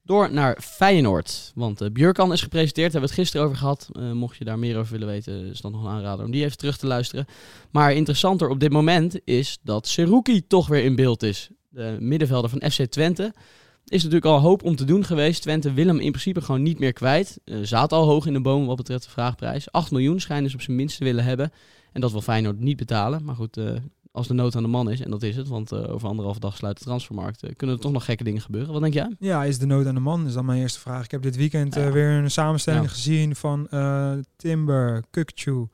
Door 0.03 0.33
naar 0.33 0.59
Feyenoord. 0.61 1.53
Want 1.55 1.93
Björkan 1.93 2.33
is 2.33 2.43
gepresenteerd, 2.43 2.93
daar 2.93 3.01
hebben 3.01 3.11
we 3.11 3.17
het 3.17 3.25
gisteren 3.25 3.47
over 3.47 3.59
gehad. 3.59 3.89
Eh, 3.93 4.13
mocht 4.13 4.37
je 4.37 4.45
daar 4.45 4.59
meer 4.59 4.79
over 4.79 4.93
willen 4.93 5.09
weten, 5.09 5.47
is 5.51 5.61
dat 5.61 5.73
nog 5.73 5.85
een 5.85 5.91
aanrader 5.91 6.25
om 6.25 6.31
die 6.31 6.45
even 6.45 6.57
terug 6.57 6.77
te 6.77 6.87
luisteren. 6.87 7.27
Maar 7.71 7.93
interessanter 7.93 8.49
op 8.49 8.61
dit 8.61 8.73
moment 8.73 9.21
is 9.25 9.59
dat 9.63 9.87
Seruki 9.89 10.47
toch 10.47 10.67
weer 10.69 10.85
in 10.85 10.95
beeld 10.97 11.23
is. 11.23 11.51
De 11.75 11.97
middenvelder 12.01 12.51
van 12.51 12.71
FC 12.71 12.83
Twente. 12.85 13.33
Is 13.85 14.03
natuurlijk 14.03 14.25
al 14.33 14.41
hoop 14.41 14.63
om 14.63 14.77
te 14.77 14.85
doen 14.85 15.05
geweest. 15.05 15.43
Twente 15.43 15.73
wil 15.73 15.87
hem 15.87 15.99
in 15.99 16.11
principe 16.11 16.41
gewoon 16.41 16.63
niet 16.63 16.79
meer 16.79 16.93
kwijt. 16.93 17.39
Zaat 17.63 17.93
al 17.93 18.07
hoog 18.07 18.27
in 18.27 18.33
de 18.33 18.41
boom 18.41 18.67
wat 18.67 18.77
betreft 18.77 19.05
de 19.05 19.11
vraagprijs. 19.11 19.71
8 19.73 19.91
miljoen 19.91 20.21
schijnen 20.21 20.51
ze 20.51 20.57
op 20.57 20.63
zijn 20.63 20.77
minst 20.77 20.99
te 20.99 21.05
willen 21.05 21.25
hebben. 21.25 21.53
En 21.93 22.01
dat 22.01 22.13
wil 22.13 22.21
Feyenoord 22.21 22.61
niet 22.61 22.77
betalen. 22.77 23.25
Maar 23.25 23.35
goed, 23.35 23.57
eh, 23.57 23.71
als 24.13 24.27
de 24.27 24.35
nood 24.35 24.57
aan 24.57 24.63
de 24.63 24.69
man 24.69 24.91
is, 24.91 25.01
en 25.01 25.11
dat 25.11 25.23
is 25.23 25.37
het, 25.37 25.49
want 25.49 25.73
eh, 25.73 25.93
over 25.93 26.09
anderhalve 26.09 26.41
dag 26.41 26.57
sluit 26.57 26.79
de 26.79 26.85
transfermarkt, 26.85 27.57
kunnen 27.57 27.77
er 27.77 27.83
toch 27.83 27.93
nog 27.93 28.05
gekke 28.05 28.25
dingen 28.25 28.41
gebeuren. 28.41 28.73
Wat 28.73 28.83
denk 28.83 28.95
jij? 28.95 29.17
Ja, 29.19 29.45
is 29.45 29.59
de 29.59 29.67
nood 29.67 29.87
aan 29.87 29.95
de 29.95 30.01
man? 30.01 30.27
Is 30.27 30.33
dan 30.33 30.45
mijn 30.45 30.61
eerste 30.61 30.81
vraag. 30.81 31.05
Ik 31.05 31.11
heb 31.11 31.23
dit 31.23 31.37
weekend 31.37 31.75
weer 31.75 32.11
een 32.11 32.31
samenstelling 32.31 32.85
Ja. 32.85 32.91
gezien 32.91 33.37
van 33.37 33.69
Timber, 34.37 35.05
Kukchu 35.11 35.67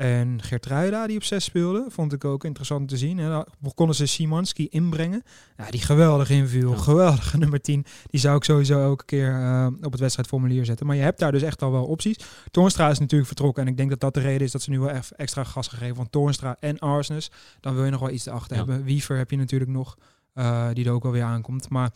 en 0.00 0.42
Geertruida 0.42 1.06
die 1.06 1.16
op 1.16 1.22
zes 1.24 1.44
speelden. 1.44 1.90
Vond 1.90 2.12
ik 2.12 2.24
ook 2.24 2.44
interessant 2.44 2.88
te 2.88 2.96
zien. 2.96 3.18
En 3.18 3.28
dan 3.30 3.46
konden 3.74 3.96
ze 3.96 4.06
Simanski 4.06 4.66
inbrengen. 4.70 5.22
Ja, 5.56 5.70
die 5.70 5.80
geweldig 5.80 6.30
inviel. 6.30 6.70
Ja. 6.70 6.76
Geweldige 6.76 7.38
nummer 7.44 7.60
10. 7.60 7.84
Die 8.10 8.20
zou 8.20 8.36
ik 8.36 8.44
sowieso 8.44 8.80
elke 8.82 9.04
keer 9.04 9.34
eh, 9.40 9.66
op 9.82 9.90
het 9.92 10.00
wedstrijdformulier 10.00 10.64
zetten. 10.64 10.86
Maar 10.86 10.96
je 10.96 11.02
hebt 11.02 11.18
daar 11.18 11.32
dus 11.32 11.42
echt 11.42 11.62
al 11.62 11.72
wel 11.72 11.84
opties. 11.84 12.16
Toornstra 12.50 12.88
is 12.90 12.98
natuurlijk 12.98 13.26
vertrokken. 13.28 13.62
En 13.62 13.68
ik 13.68 13.76
denk 13.76 13.90
dat 13.90 14.00
dat 14.00 14.14
de 14.14 14.20
reden 14.20 14.46
is 14.46 14.52
dat 14.52 14.62
ze 14.62 14.70
nu 14.70 14.80
wel 14.80 15.00
extra 15.16 15.44
gas 15.44 15.68
gegeven 15.68 15.96
van 15.96 16.10
Toornstra 16.10 16.56
en 16.60 16.78
Arsnes. 16.78 17.30
Dan 17.60 17.74
wil 17.74 17.84
je 17.84 17.90
nog 17.90 18.00
wel 18.00 18.10
iets 18.10 18.26
erachter 18.26 18.56
Ja. 18.56 18.64
hebben. 18.64 18.84
Wiever 18.84 19.16
heb 19.16 19.30
je 19.30 19.36
natuurlijk 19.36 19.70
nog. 19.70 19.96
Eh, 20.34 20.68
die 20.72 20.86
er 20.86 20.92
ook 20.92 21.04
alweer 21.04 21.22
aankomt. 21.22 21.68
Maar 21.68 21.90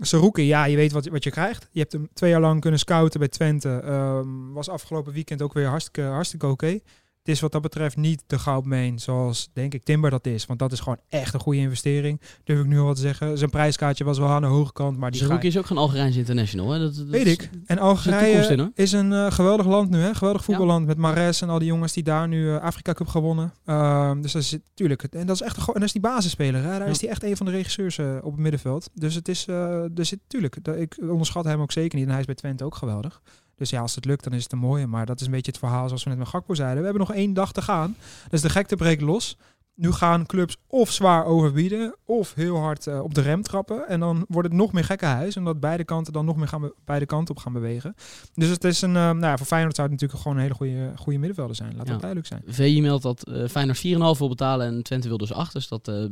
Saruki, 0.00 0.42
ja, 0.42 0.64
je 0.64 0.76
weet 0.76 0.92
wat, 0.92 1.06
wat 1.06 1.24
je 1.24 1.30
krijgt. 1.30 1.68
Je 1.70 1.80
hebt 1.80 1.92
hem 1.92 2.08
twee 2.12 2.30
jaar 2.30 2.40
lang 2.40 2.60
kunnen 2.60 2.78
scouten 2.78 3.20
bij 3.20 3.28
Twente. 3.28 3.80
Ehm, 3.84 4.52
was 4.52 4.68
afgelopen 4.68 5.12
weekend 5.12 5.42
ook 5.42 5.52
weer 5.52 5.66
hartstikke, 5.66 6.02
hartstikke 6.02 6.46
oké. 6.46 6.78
Het 7.22 7.30
is 7.34 7.40
wat 7.40 7.52
dat 7.52 7.62
betreft 7.62 7.96
niet 7.96 8.22
de 8.26 8.38
goudmeen 8.38 8.98
zoals, 8.98 9.50
denk 9.52 9.74
ik, 9.74 9.82
Timber 9.82 10.10
dat 10.10 10.26
is. 10.26 10.46
Want 10.46 10.58
dat 10.58 10.72
is 10.72 10.80
gewoon 10.80 10.98
echt 11.08 11.34
een 11.34 11.40
goede 11.40 11.58
investering. 11.58 12.20
Durf 12.44 12.60
ik 12.60 12.66
nu 12.66 12.78
al 12.78 12.84
wat 12.84 12.94
te 12.94 13.00
zeggen. 13.00 13.38
Zijn 13.38 13.50
prijskaartje 13.50 14.04
was 14.04 14.18
wel 14.18 14.28
aan 14.28 14.42
de 14.42 14.48
hoge 14.48 14.72
kant, 14.72 14.98
maar 14.98 15.10
die 15.10 15.24
ga 15.24 15.40
is 15.40 15.58
ook 15.58 15.66
geen 15.66 15.76
Algerijns 15.78 16.16
international. 16.16 16.70
Hè? 16.70 16.78
Dat, 16.78 16.94
dat 16.94 17.06
Weet 17.06 17.26
ik. 17.26 17.42
En 17.42 17.76
in, 17.76 17.78
Algerije 17.78 18.70
is 18.74 18.92
een 18.92 19.12
eh, 19.12 19.30
geweldig 19.30 19.66
land 19.66 19.90
nu, 19.90 19.98
hè? 19.98 20.14
Geweldig 20.14 20.44
voetballand 20.44 20.86
met 20.86 20.96
Mares 20.96 21.40
en 21.42 21.48
al 21.48 21.58
die 21.58 21.68
jongens 21.68 21.92
die 21.92 22.02
daar 22.02 22.28
nu 22.28 22.54
eh, 22.54 22.62
Afrika 22.62 22.92
Cup 22.92 23.06
gewonnen. 23.08 23.52
Ehm, 23.64 24.20
dus 24.20 24.32
dat 24.32 24.42
is 24.42 24.56
tuurlijk. 24.74 25.02
En 25.02 25.26
dat 25.26 25.36
is 25.36 25.42
echt 25.42 25.56
en 25.56 25.72
dat 25.72 25.82
is 25.82 25.92
die 25.92 26.00
basisspeler. 26.00 26.62
Hè? 26.62 26.68
Daar 26.68 26.80
Ja. 26.80 26.86
is 26.86 27.00
hij 27.00 27.10
echt 27.10 27.22
een 27.22 27.36
van 27.36 27.46
de 27.46 27.52
regisseurs 27.52 27.98
eh, 27.98 28.16
op 28.22 28.32
het 28.32 28.40
middenveld. 28.40 28.90
Dus 28.94 29.14
het 29.14 29.28
is, 29.28 29.44
dus 29.92 30.10
het, 30.10 30.20
tuurlijk. 30.26 30.56
Ik 30.56 30.96
onderschat 31.00 31.44
hem 31.44 31.60
ook 31.60 31.72
zeker 31.72 31.98
niet. 31.98 32.06
En 32.06 32.10
hij 32.12 32.20
is 32.20 32.26
bij 32.26 32.34
Twente 32.34 32.64
ook 32.64 32.74
geweldig. 32.74 33.22
Dus 33.56 33.70
ja, 33.70 33.80
als 33.80 33.94
het 33.94 34.04
lukt, 34.04 34.24
dan 34.24 34.32
is 34.32 34.42
het 34.42 34.52
een 34.52 34.58
mooie. 34.58 34.86
Maar 34.86 35.06
dat 35.06 35.20
is 35.20 35.26
een 35.26 35.32
beetje 35.32 35.50
het 35.50 35.60
verhaal 35.60 35.86
zoals 35.86 36.02
we 36.04 36.10
net 36.10 36.18
met 36.18 36.28
Gakpo 36.28 36.54
zeiden. 36.54 36.78
We 36.78 36.84
hebben 36.84 37.06
nog 37.06 37.12
één 37.16 37.32
dag 37.34 37.52
te 37.52 37.62
gaan. 37.62 37.96
Dus 38.28 38.40
de 38.40 38.48
gekte 38.50 38.76
breekt 38.76 39.02
los. 39.02 39.36
Nu 39.74 39.92
gaan 39.92 40.26
clubs 40.26 40.56
of 40.66 40.90
zwaar 40.90 41.24
overbieden, 41.24 41.96
of 42.04 42.34
heel 42.34 42.56
hard 42.56 42.86
eh, 42.86 43.00
op 43.02 43.14
de 43.14 43.20
rem 43.20 43.42
trappen. 43.42 43.88
En 43.88 44.00
dan 44.00 44.24
wordt 44.28 44.48
het 44.48 44.56
nog 44.56 44.72
meer 44.72 44.84
gekkenhuis. 44.84 45.36
Omdat 45.36 45.60
beide 45.60 45.84
kanten 45.84 46.12
dan 46.12 46.24
nog 46.24 46.36
meer 46.36 46.48
gaan 46.48 46.60
be- 46.60 46.74
beide 46.84 47.06
kanten 47.06 47.34
op 47.36 47.40
gaan 47.42 47.52
bewegen. 47.52 47.94
Dus 48.34 48.48
het 48.48 48.64
is 48.64 48.82
een, 48.82 48.96
eh, 48.96 49.02
nou 49.02 49.20
ja, 49.20 49.36
voor 49.36 49.46
Feyenoord 49.46 49.74
zou 49.76 49.88
het 49.90 50.00
natuurlijk 50.00 50.22
gewoon 50.22 50.36
een 50.36 50.42
hele 50.42 50.54
goede, 50.54 50.92
goede 50.96 51.18
middenvelder 51.18 51.56
zijn. 51.56 51.76
Laat 51.76 51.86
Ja. 51.86 51.92
dat 51.92 52.00
duidelijk 52.00 52.28
zijn. 52.28 52.42
VI 52.46 52.80
meldt 52.80 53.02
dat 53.02 53.22
eh 53.28 53.48
Feyenoord 53.48 53.78
4,5 53.78 54.18
wil 54.18 54.28
betalen 54.28 54.66
en 54.66 54.82
Twente 54.82 55.08
wil 55.08 55.18
dus 55.18 55.32
8. 55.32 55.52
Dus 55.52 55.68
dat 55.68 55.88
eh 55.88 56.04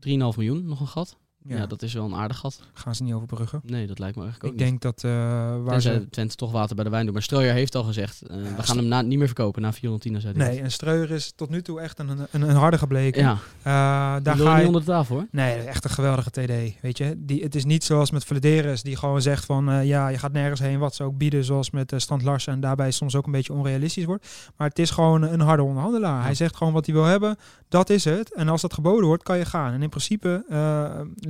3,5 0.00 0.36
miljoen, 0.36 0.66
nog 0.66 0.80
een 0.80 0.86
gat. 0.86 1.16
Ja. 1.48 1.56
Ja, 1.56 1.66
dat 1.66 1.82
is 1.82 1.92
wel 1.92 2.04
een 2.04 2.14
aardig 2.14 2.38
gat. 2.38 2.60
gaan 2.72 2.94
ze 2.94 3.02
niet 3.02 3.12
overbruggen. 3.14 3.60
Nee, 3.64 3.86
dat 3.86 3.98
lijkt 3.98 4.16
me 4.16 4.22
eigenlijk 4.22 4.52
ook 4.54 4.60
Ik 4.60 4.66
denk 4.66 4.80
dat 4.80 5.04
eh 5.04 5.10
waar. 5.12 5.72
Tenzij 5.72 5.94
ze... 5.94 6.10
Twente 6.10 6.34
toch 6.34 6.52
water 6.52 6.74
bij 6.74 6.84
de 6.84 6.90
wijn 6.90 7.04
doet. 7.04 7.14
Maar 7.14 7.22
Streuer 7.22 7.52
heeft 7.52 7.74
al 7.74 7.82
gezegd, 7.84 8.22
eh, 8.22 8.36
we 8.56 8.62
gaan 8.62 8.76
hem 8.76 8.86
na, 8.86 9.02
niet 9.02 9.18
meer 9.18 9.26
verkopen 9.26 9.62
na 9.62 9.72
410. 9.72 10.20
Zei. 10.20 10.34
Nee, 10.36 10.60
en 10.60 10.70
Streuer 10.70 11.10
is 11.10 11.32
tot 11.36 11.50
nu 11.50 11.62
toe 11.62 11.80
echt 11.80 11.98
een, 11.98 12.08
een, 12.30 12.42
een 12.42 12.56
harde 12.56 12.78
gebleken. 12.78 13.22
Ja, 13.22 13.32
Eh, 13.58 14.22
daar 14.22 14.36
ga 14.36 14.50
je 14.52 14.56
niet 14.56 14.66
onder 14.66 14.80
de 14.80 14.86
tafel 14.86 15.14
hoor. 15.14 15.26
Nee, 15.30 15.56
echt 15.56 15.84
een 15.84 15.90
geweldige 15.90 16.30
TD. 16.30 16.80
Weet 16.82 16.98
je, 16.98 17.14
die, 17.16 17.42
het 17.42 17.54
is 17.54 17.64
niet 17.64 17.84
zoals 17.84 18.10
met 18.10 18.24
Vladeris, 18.24 18.82
die 18.82 18.96
gewoon 18.96 19.22
zegt 19.22 19.44
van 19.44 19.86
ja, 19.86 20.08
je 20.08 20.18
gaat 20.18 20.32
nergens 20.32 20.60
heen 20.60 20.78
wat 20.78 20.94
ze 20.94 21.02
ook 21.02 21.16
bieden, 21.18 21.44
zoals 21.44 21.70
met 21.70 21.92
Strand 21.96 22.22
Larsen 22.22 22.52
en 22.52 22.60
daarbij 22.60 22.90
soms 22.90 23.16
ook 23.16 23.26
een 23.26 23.32
beetje 23.32 23.52
onrealistisch 23.52 24.04
wordt. 24.04 24.28
Maar 24.56 24.68
het 24.68 24.78
is 24.78 24.90
gewoon 24.90 25.22
een 25.22 25.40
harde 25.40 25.62
onderhandelaar. 25.62 26.22
Hij 26.22 26.34
zegt 26.34 26.56
gewoon 26.56 26.72
wat 26.72 26.86
hij 26.86 26.94
wil 26.94 27.04
hebben, 27.04 27.36
dat 27.68 27.90
is 27.90 28.04
het. 28.04 28.34
En 28.34 28.48
als 28.48 28.60
dat 28.60 28.74
geboden 28.74 29.06
wordt, 29.06 29.22
kan 29.22 29.38
je 29.38 29.44
gaan. 29.44 29.72
En 29.72 29.82
in 29.82 29.88
principe 29.88 30.44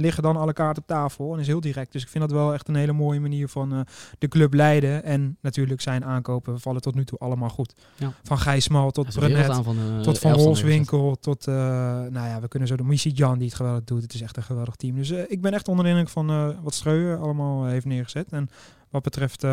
liggen 0.09 0.35
dan 0.35 0.43
alle 0.43 0.53
kaarten 0.53 0.83
op 0.83 0.89
tafel 0.89 1.35
en 1.35 1.41
is 1.41 1.47
heel 1.47 1.61
direct. 1.61 1.93
Dus 1.93 2.03
ik 2.03 2.09
vind 2.09 2.29
dat 2.29 2.33
wel 2.33 2.53
echt 2.53 2.69
een 2.69 2.75
hele 2.75 2.93
mooie 2.93 3.21
manier 3.21 3.49
van 3.49 3.73
eh, 3.73 3.81
de 4.19 4.29
club 4.29 4.55
leiden. 4.55 5.05
En 5.05 5.37
natuurlijk 5.41 5.81
zijn 5.81 6.05
aankopen 6.05 6.61
vallen 6.61 6.81
tot 6.81 6.95
nu 6.95 7.05
toe 7.05 7.19
allemaal 7.19 7.49
goed. 7.49 7.75
Ja. 7.97 8.13
Van 8.23 8.39
Gijsmal 8.39 8.91
tot 8.91 9.07
een 9.07 9.13
Brenet. 9.13 9.37
wereldaanval, 9.37 9.75
eh, 9.75 10.01
Tot 10.01 10.19
Van 10.19 10.31
elftal 10.31 10.47
Rolswinkel, 10.47 11.17
tot, 11.21 11.47
eh, 11.47 11.55
nou 11.55 12.29
ja, 12.29 12.41
we 12.41 12.49
kunnen 12.49 12.69
zo 12.69 12.77
de 12.77 12.85
Missie 12.85 13.13
Jan 13.13 13.39
die 13.39 13.47
het 13.47 13.57
geweldig 13.57 13.85
doet. 13.85 14.03
Het 14.03 14.15
is 14.15 14.21
echt 14.21 14.37
een 14.37 14.43
geweldig 14.43 14.77
team. 14.77 14.97
Dus 14.97 15.11
ik 15.11 15.41
ben 15.41 15.53
echt 15.53 15.69
onder 15.69 15.85
de 15.85 15.91
indruk 15.91 16.09
van 16.09 16.63
wat 16.63 16.75
Streuer 16.75 17.19
allemaal 17.19 17.65
heeft 17.65 17.87
neergezet. 17.87 18.33
En 18.33 18.49
wat 18.91 19.03
betreft 19.03 19.45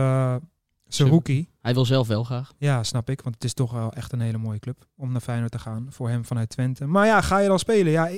Saruki, 0.88 1.50
Hij 1.62 1.74
wil 1.74 1.86
zelf 1.86 2.07
wel 2.07 2.24
graag. 2.24 2.54
ja, 2.57 2.84
snap 2.84 3.10
ik. 3.10 3.22
Want 3.22 3.36
het 3.36 3.44
is 3.44 3.54
toch 3.54 3.72
wel 3.72 3.94
echt 3.94 4.12
een 4.12 4.22
hele 4.22 4.38
mooie 4.38 4.60
club 4.60 4.88
om 4.98 5.12
naar 5.12 5.22
Feyenoord 5.22 5.52
te 5.52 5.60
gaan. 5.60 5.88
Voor 5.90 6.10
hem 6.10 6.25
vanuit 6.25 6.50
Twente. 6.50 6.86
Maar 6.86 7.06
ja, 7.06 7.22
ga 7.22 7.40
je 7.40 7.48
dan 7.48 7.60
spelen? 7.60 7.92
Ja, 7.92 8.10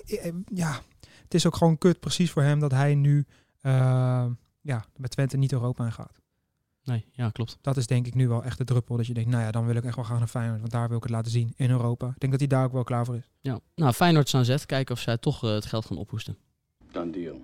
ja 0.54 0.80
het 1.28 1.34
is 1.34 1.46
ook 1.46 1.56
gewoon 1.56 1.78
kut 1.78 2.00
precies 2.00 2.32
voor 2.32 2.44
hem 2.44 2.60
dat 2.60 2.72
hij 2.72 2.96
nu 2.96 3.26
eh, 3.62 4.26
ja, 4.62 4.86
met 4.96 5.12
Twente 5.12 5.38
niet 5.38 5.52
Europa 5.52 5.86
in 5.86 5.92
gaat. 5.92 6.20
Nee, 6.84 7.06
ja, 7.12 7.30
klopt. 7.30 7.58
Dat 7.62 7.78
is 7.78 7.88
denk 7.88 8.08
ik 8.08 8.14
nu 8.14 8.28
wel 8.28 8.44
echt 8.44 8.58
de 8.58 8.64
druppel. 8.64 8.98
Dat 8.98 9.08
je 9.08 9.14
denkt, 9.14 9.30
nou 9.30 9.44
ja, 9.44 9.52
dan 9.52 9.66
wil 9.66 9.76
ik 9.76 9.84
echt 9.84 9.96
wel 9.96 10.06
gaan 10.06 10.18
naar 10.20 10.28
Feyenoord. 10.28 10.60
Want 10.60 10.72
daar 10.72 10.88
wil 10.88 10.98
ik 10.98 11.04
het 11.04 11.12
laten 11.12 11.32
zien 11.32 11.54
in 11.56 11.70
Europa. 11.70 12.08
Ik 12.08 12.20
denk 12.20 12.32
dat 12.32 12.42
hij 12.42 12.50
daar 12.50 12.66
ook 12.66 12.72
wel 12.72 12.84
klaar 12.84 13.06
voor 13.06 13.16
is. 13.16 13.30
Ja. 13.42 13.60
Nou, 13.76 13.94
Feyenoord 13.94 14.28
staan 14.28 14.46
zet. 14.46 14.66
Kijken 14.66 14.96
of 14.96 15.02
zij 15.02 15.18
toch 15.18 15.44
eh, 15.44 15.50
het 15.50 15.66
geld 15.66 15.86
gaan 15.86 15.98
ophoesten. 15.98 16.38
Done 16.92 17.12
deal. 17.12 17.40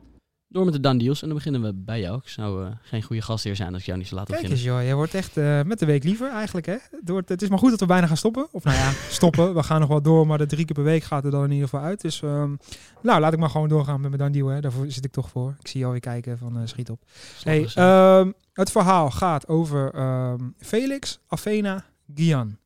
Door 0.53 0.65
met 0.65 0.73
de 0.73 0.79
done 0.79 0.99
deals. 0.99 1.21
En 1.21 1.27
dan 1.27 1.37
beginnen 1.37 1.61
we 1.61 1.73
bij 1.73 1.99
jou. 1.99 2.17
Ik 2.17 2.27
zou 2.29 2.65
eh, 2.65 2.71
geen 2.81 3.01
goede 3.03 3.21
gastheer 3.21 3.55
zijn 3.55 3.71
als 3.71 3.79
ik 3.79 3.85
jou 3.85 3.97
niet 3.97 4.07
zou 4.07 4.19
laten 4.19 4.33
Kijk 4.33 4.47
beginnen. 4.47 4.71
eens 4.71 4.77
joh, 4.77 4.87
jij 4.87 4.95
wordt 4.95 5.13
echt 5.13 5.37
eh, 5.37 5.61
met 5.61 5.79
de 5.79 5.85
week 5.85 6.03
liever 6.03 6.31
eigenlijk 6.31 6.65
hè. 6.65 6.77
Het, 6.91 7.09
wordt, 7.09 7.29
het 7.29 7.41
is 7.41 7.49
maar 7.49 7.59
goed 7.59 7.69
dat 7.69 7.79
we 7.79 7.85
bijna 7.85 8.07
gaan 8.07 8.17
stoppen. 8.17 8.47
Of 8.51 8.63
nou 8.63 8.77
ja, 8.77 8.91
stoppen. 9.19 9.53
We 9.53 9.63
gaan 9.63 9.79
nog 9.79 9.89
wel 9.89 10.01
door, 10.01 10.27
maar 10.27 10.37
de 10.37 10.45
drie 10.45 10.65
keer 10.65 10.75
per 10.75 10.83
week 10.83 11.03
gaat 11.03 11.25
er 11.25 11.31
dan 11.31 11.43
in 11.43 11.51
ieder 11.51 11.69
geval 11.69 11.85
uit. 11.85 12.01
Dus 12.01 12.21
ehm, 12.21 12.55
nou, 13.01 13.19
laat 13.19 13.33
ik 13.33 13.39
maar 13.39 13.49
gewoon 13.49 13.69
doorgaan 13.69 14.01
met 14.01 14.09
mijn 14.09 14.21
dan 14.21 14.31
deal 14.31 14.47
hè. 14.47 14.61
Daarvoor 14.61 14.85
zit 14.87 15.05
ik 15.05 15.11
toch 15.11 15.29
voor. 15.29 15.55
Ik 15.59 15.67
zie 15.67 15.79
jou 15.79 15.91
weer 15.91 16.01
kijken 16.01 16.37
van 16.37 16.57
eh, 16.57 16.61
schiet 16.65 16.89
op. 16.89 17.01
Hey, 17.43 17.67
ehm, 17.75 18.31
het 18.53 18.71
verhaal 18.71 19.11
gaat 19.11 19.47
over 19.47 19.93
ehm, 19.93 20.49
Felix, 20.57 21.19
Afena, 21.27 21.85
Gian. 22.15 22.57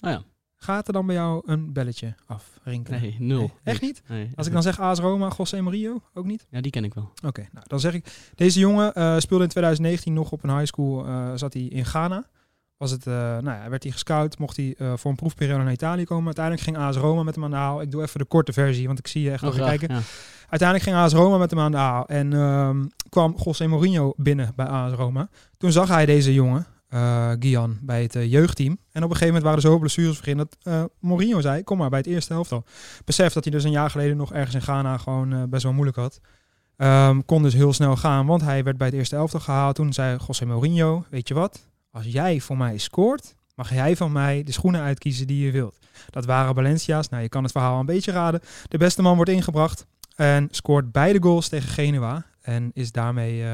oh 0.00 0.10
ja. 0.10 0.22
Gaat 0.62 0.86
er 0.86 0.92
dan 0.92 1.06
bij 1.06 1.14
jou 1.14 1.42
een 1.46 1.72
belletje 1.72 2.14
afrinkelen? 2.26 3.00
Nee, 3.00 3.16
nul. 3.18 3.38
Nee, 3.40 3.50
echt 3.62 3.80
niet? 3.80 4.02
Nee, 4.08 4.30
Als 4.34 4.46
ik 4.46 4.52
dan 4.52 4.62
zeg 4.62 4.80
AS 4.80 4.98
Roma, 4.98 5.30
José 5.38 5.60
Mario, 5.60 6.02
ook 6.14 6.24
niet? 6.24 6.46
Ja, 6.50 6.60
die 6.60 6.70
ken 6.70 6.84
ik 6.84 6.94
wel. 6.94 7.12
Oké, 7.26 7.48
nou 7.52 7.64
dan 7.68 7.80
zeg 7.80 7.94
ik, 7.94 8.30
deze 8.34 8.58
jongen 8.58 8.94
eh, 8.94 9.18
speelde 9.18 9.44
in 9.44 9.50
2019 9.50 10.12
nog 10.12 10.32
op 10.32 10.42
een 10.44 10.50
high 10.50 10.64
school, 10.66 11.06
eh, 11.06 11.30
zat 11.34 11.52
hij 11.52 11.62
in 11.62 11.84
Ghana. 11.84 12.24
Was 12.76 12.90
het, 12.90 13.06
eh, 13.06 13.12
nou 13.14 13.44
ja, 13.62 13.68
werd 13.68 13.82
hij 13.82 13.92
gescout, 13.92 14.38
mocht 14.38 14.56
hij 14.56 14.76
voor 14.96 15.10
een 15.10 15.16
proefperiode 15.16 15.62
naar 15.64 15.72
Italië 15.72 16.04
komen. 16.04 16.24
Uiteindelijk 16.24 16.64
ging 16.64 16.76
AS 16.76 16.96
Roma 16.96 17.22
met 17.22 17.34
hem 17.34 17.44
aan 17.44 17.50
de 17.50 17.56
haal. 17.56 17.80
Ik 17.82 17.90
doe 17.90 18.02
even 18.02 18.20
de 18.20 18.26
korte 18.26 18.52
versie, 18.52 18.86
want 18.86 18.98
ik 18.98 19.06
zie 19.06 19.22
je 19.22 19.30
echt 19.30 19.42
Oh, 19.42 19.48
nog 19.56 19.66
kijken. 19.66 19.94
ja. 19.94 20.00
Uiteindelijk 20.48 20.82
ging 20.90 20.96
AS 20.96 21.12
Roma 21.12 21.36
met 21.38 21.50
hem 21.50 21.60
aan 21.60 21.70
de 21.70 21.76
haal 21.76 22.06
en 22.06 22.32
ehm, 22.32 22.84
kwam 23.08 23.34
José 23.44 23.66
Mourinho 23.66 24.12
binnen 24.16 24.52
bij 24.56 24.66
AS 24.66 24.92
Roma. 24.92 25.28
Toen 25.56 25.72
zag 25.72 25.88
hij 25.88 26.06
deze 26.06 26.34
jongen, 26.34 26.66
eh 26.92 27.32
Gian, 27.38 27.78
bij 27.82 28.02
het 28.02 28.16
eh, 28.16 28.30
jeugdteam. 28.30 28.78
En 28.92 29.02
op 29.02 29.10
een 29.10 29.16
gegeven 29.16 29.26
moment 29.26 29.42
waren 29.42 29.58
er 29.58 29.64
zoveel 29.64 29.78
blessures 29.78 30.16
begin 30.16 30.36
dat 30.36 30.56
eh, 30.62 30.84
Mourinho 31.00 31.40
zei, 31.40 31.62
kom 31.62 31.78
maar 31.78 31.88
bij 31.88 31.98
het 31.98 32.08
eerste 32.08 32.32
helftal. 32.32 32.64
Besef 33.04 33.32
dat 33.32 33.44
hij 33.44 33.52
dus 33.52 33.64
een 33.64 33.70
jaar 33.70 33.90
geleden 33.90 34.16
nog 34.16 34.32
ergens 34.32 34.54
in 34.54 34.62
Ghana 34.62 34.98
gewoon 34.98 35.50
best 35.50 35.62
wel 35.62 35.72
moeilijk 35.72 35.96
had. 35.96 36.20
Ehm, 36.76 37.20
kon 37.26 37.42
dus 37.42 37.54
heel 37.54 37.72
snel 37.72 37.96
gaan, 37.96 38.26
want 38.26 38.42
hij 38.42 38.64
werd 38.64 38.76
bij 38.76 38.86
het 38.86 38.96
eerste 38.96 39.16
elftal 39.16 39.40
gehaald. 39.40 39.74
Toen 39.74 39.92
zei 39.92 40.18
José 40.26 40.44
Mourinho, 40.44 41.04
weet 41.10 41.28
je 41.28 41.34
wat, 41.34 41.68
als 41.90 42.06
jij 42.06 42.40
voor 42.40 42.56
mij 42.56 42.78
scoort, 42.78 43.34
mag 43.54 43.74
jij 43.74 43.96
van 43.96 44.12
mij 44.12 44.42
de 44.42 44.52
schoenen 44.52 44.80
uitkiezen 44.80 45.26
die 45.26 45.44
je 45.44 45.50
wilt. 45.50 45.78
Dat 46.10 46.24
waren 46.24 46.54
Valencia's. 46.54 47.08
Nou, 47.08 47.22
je 47.22 47.28
kan 47.28 47.42
het 47.42 47.52
verhaal 47.52 47.80
een 47.80 47.86
beetje 47.86 48.12
raden. 48.12 48.40
De 48.68 48.78
beste 48.78 49.02
man 49.02 49.16
wordt 49.16 49.30
ingebracht 49.30 49.86
en 50.16 50.48
scoort 50.50 50.92
beide 50.92 51.22
goals 51.22 51.48
tegen 51.48 51.68
Genua. 51.68 52.24
En 52.42 52.70
is 52.74 52.92
daarmee 52.92 53.44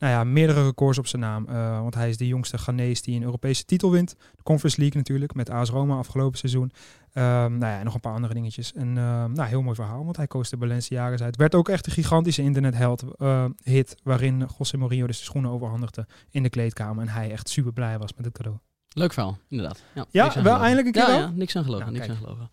nou 0.00 0.12
ja, 0.12 0.24
meerdere 0.24 0.64
records 0.64 0.98
op 0.98 1.06
zijn 1.06 1.22
naam. 1.22 1.46
Eh, 1.48 1.80
want 1.80 1.94
hij 1.94 2.08
is 2.08 2.16
de 2.16 2.26
jongste 2.26 2.58
Ghanese 2.58 3.02
die 3.02 3.16
een 3.16 3.22
Europese 3.22 3.64
titel 3.64 3.90
wint. 3.90 4.16
De 4.36 4.42
Conference 4.42 4.80
League 4.80 4.98
natuurlijk, 4.98 5.34
met 5.34 5.50
AS 5.50 5.70
Roma 5.70 5.96
afgelopen 5.96 6.38
seizoen. 6.38 6.72
Ehm, 7.12 7.58
nou 7.58 7.72
ja, 7.72 7.78
en 7.78 7.84
nog 7.84 7.94
een 7.94 8.00
paar 8.00 8.14
andere 8.14 8.34
dingetjes. 8.34 8.72
En 8.72 8.98
ehm, 8.98 9.32
nou, 9.32 9.48
heel 9.48 9.62
mooi 9.62 9.74
verhaal, 9.74 10.04
want 10.04 10.16
hij 10.16 10.26
koos 10.26 10.50
de 10.50 10.56
Balenciaga's 10.56 11.20
uit. 11.20 11.36
Werd 11.36 11.54
ook 11.54 11.68
echt 11.68 11.86
een 11.86 11.92
gigantische 11.92 12.42
internetheld 12.42 13.04
eh, 13.16 13.44
hit, 13.62 13.96
waarin 14.02 14.48
José 14.58 14.76
Mourinho 14.76 15.06
dus 15.06 15.18
de 15.18 15.24
schoenen 15.24 15.50
overhandigde 15.50 16.06
in 16.30 16.42
de 16.42 16.50
kleedkamer. 16.50 17.02
En 17.02 17.08
hij 17.08 17.30
echt 17.30 17.48
super 17.48 17.72
blij 17.72 17.98
was 17.98 18.14
met 18.14 18.24
het 18.24 18.34
cadeau. 18.34 18.58
Leuk 18.92 19.12
verhaal, 19.12 19.38
inderdaad. 19.48 19.82
Ja, 20.10 20.42
wel 20.42 20.58
eindelijk 20.58 20.86
een 20.86 20.92
keer 20.92 21.14
ja, 21.14 21.30
niks 21.34 21.56
aan 21.56 21.64
gelogen, 21.64 21.86
Nou, 21.86 21.98
niks 21.98 22.06
kijk. 22.06 22.18
aan 22.18 22.24
gelogen. 22.24 22.50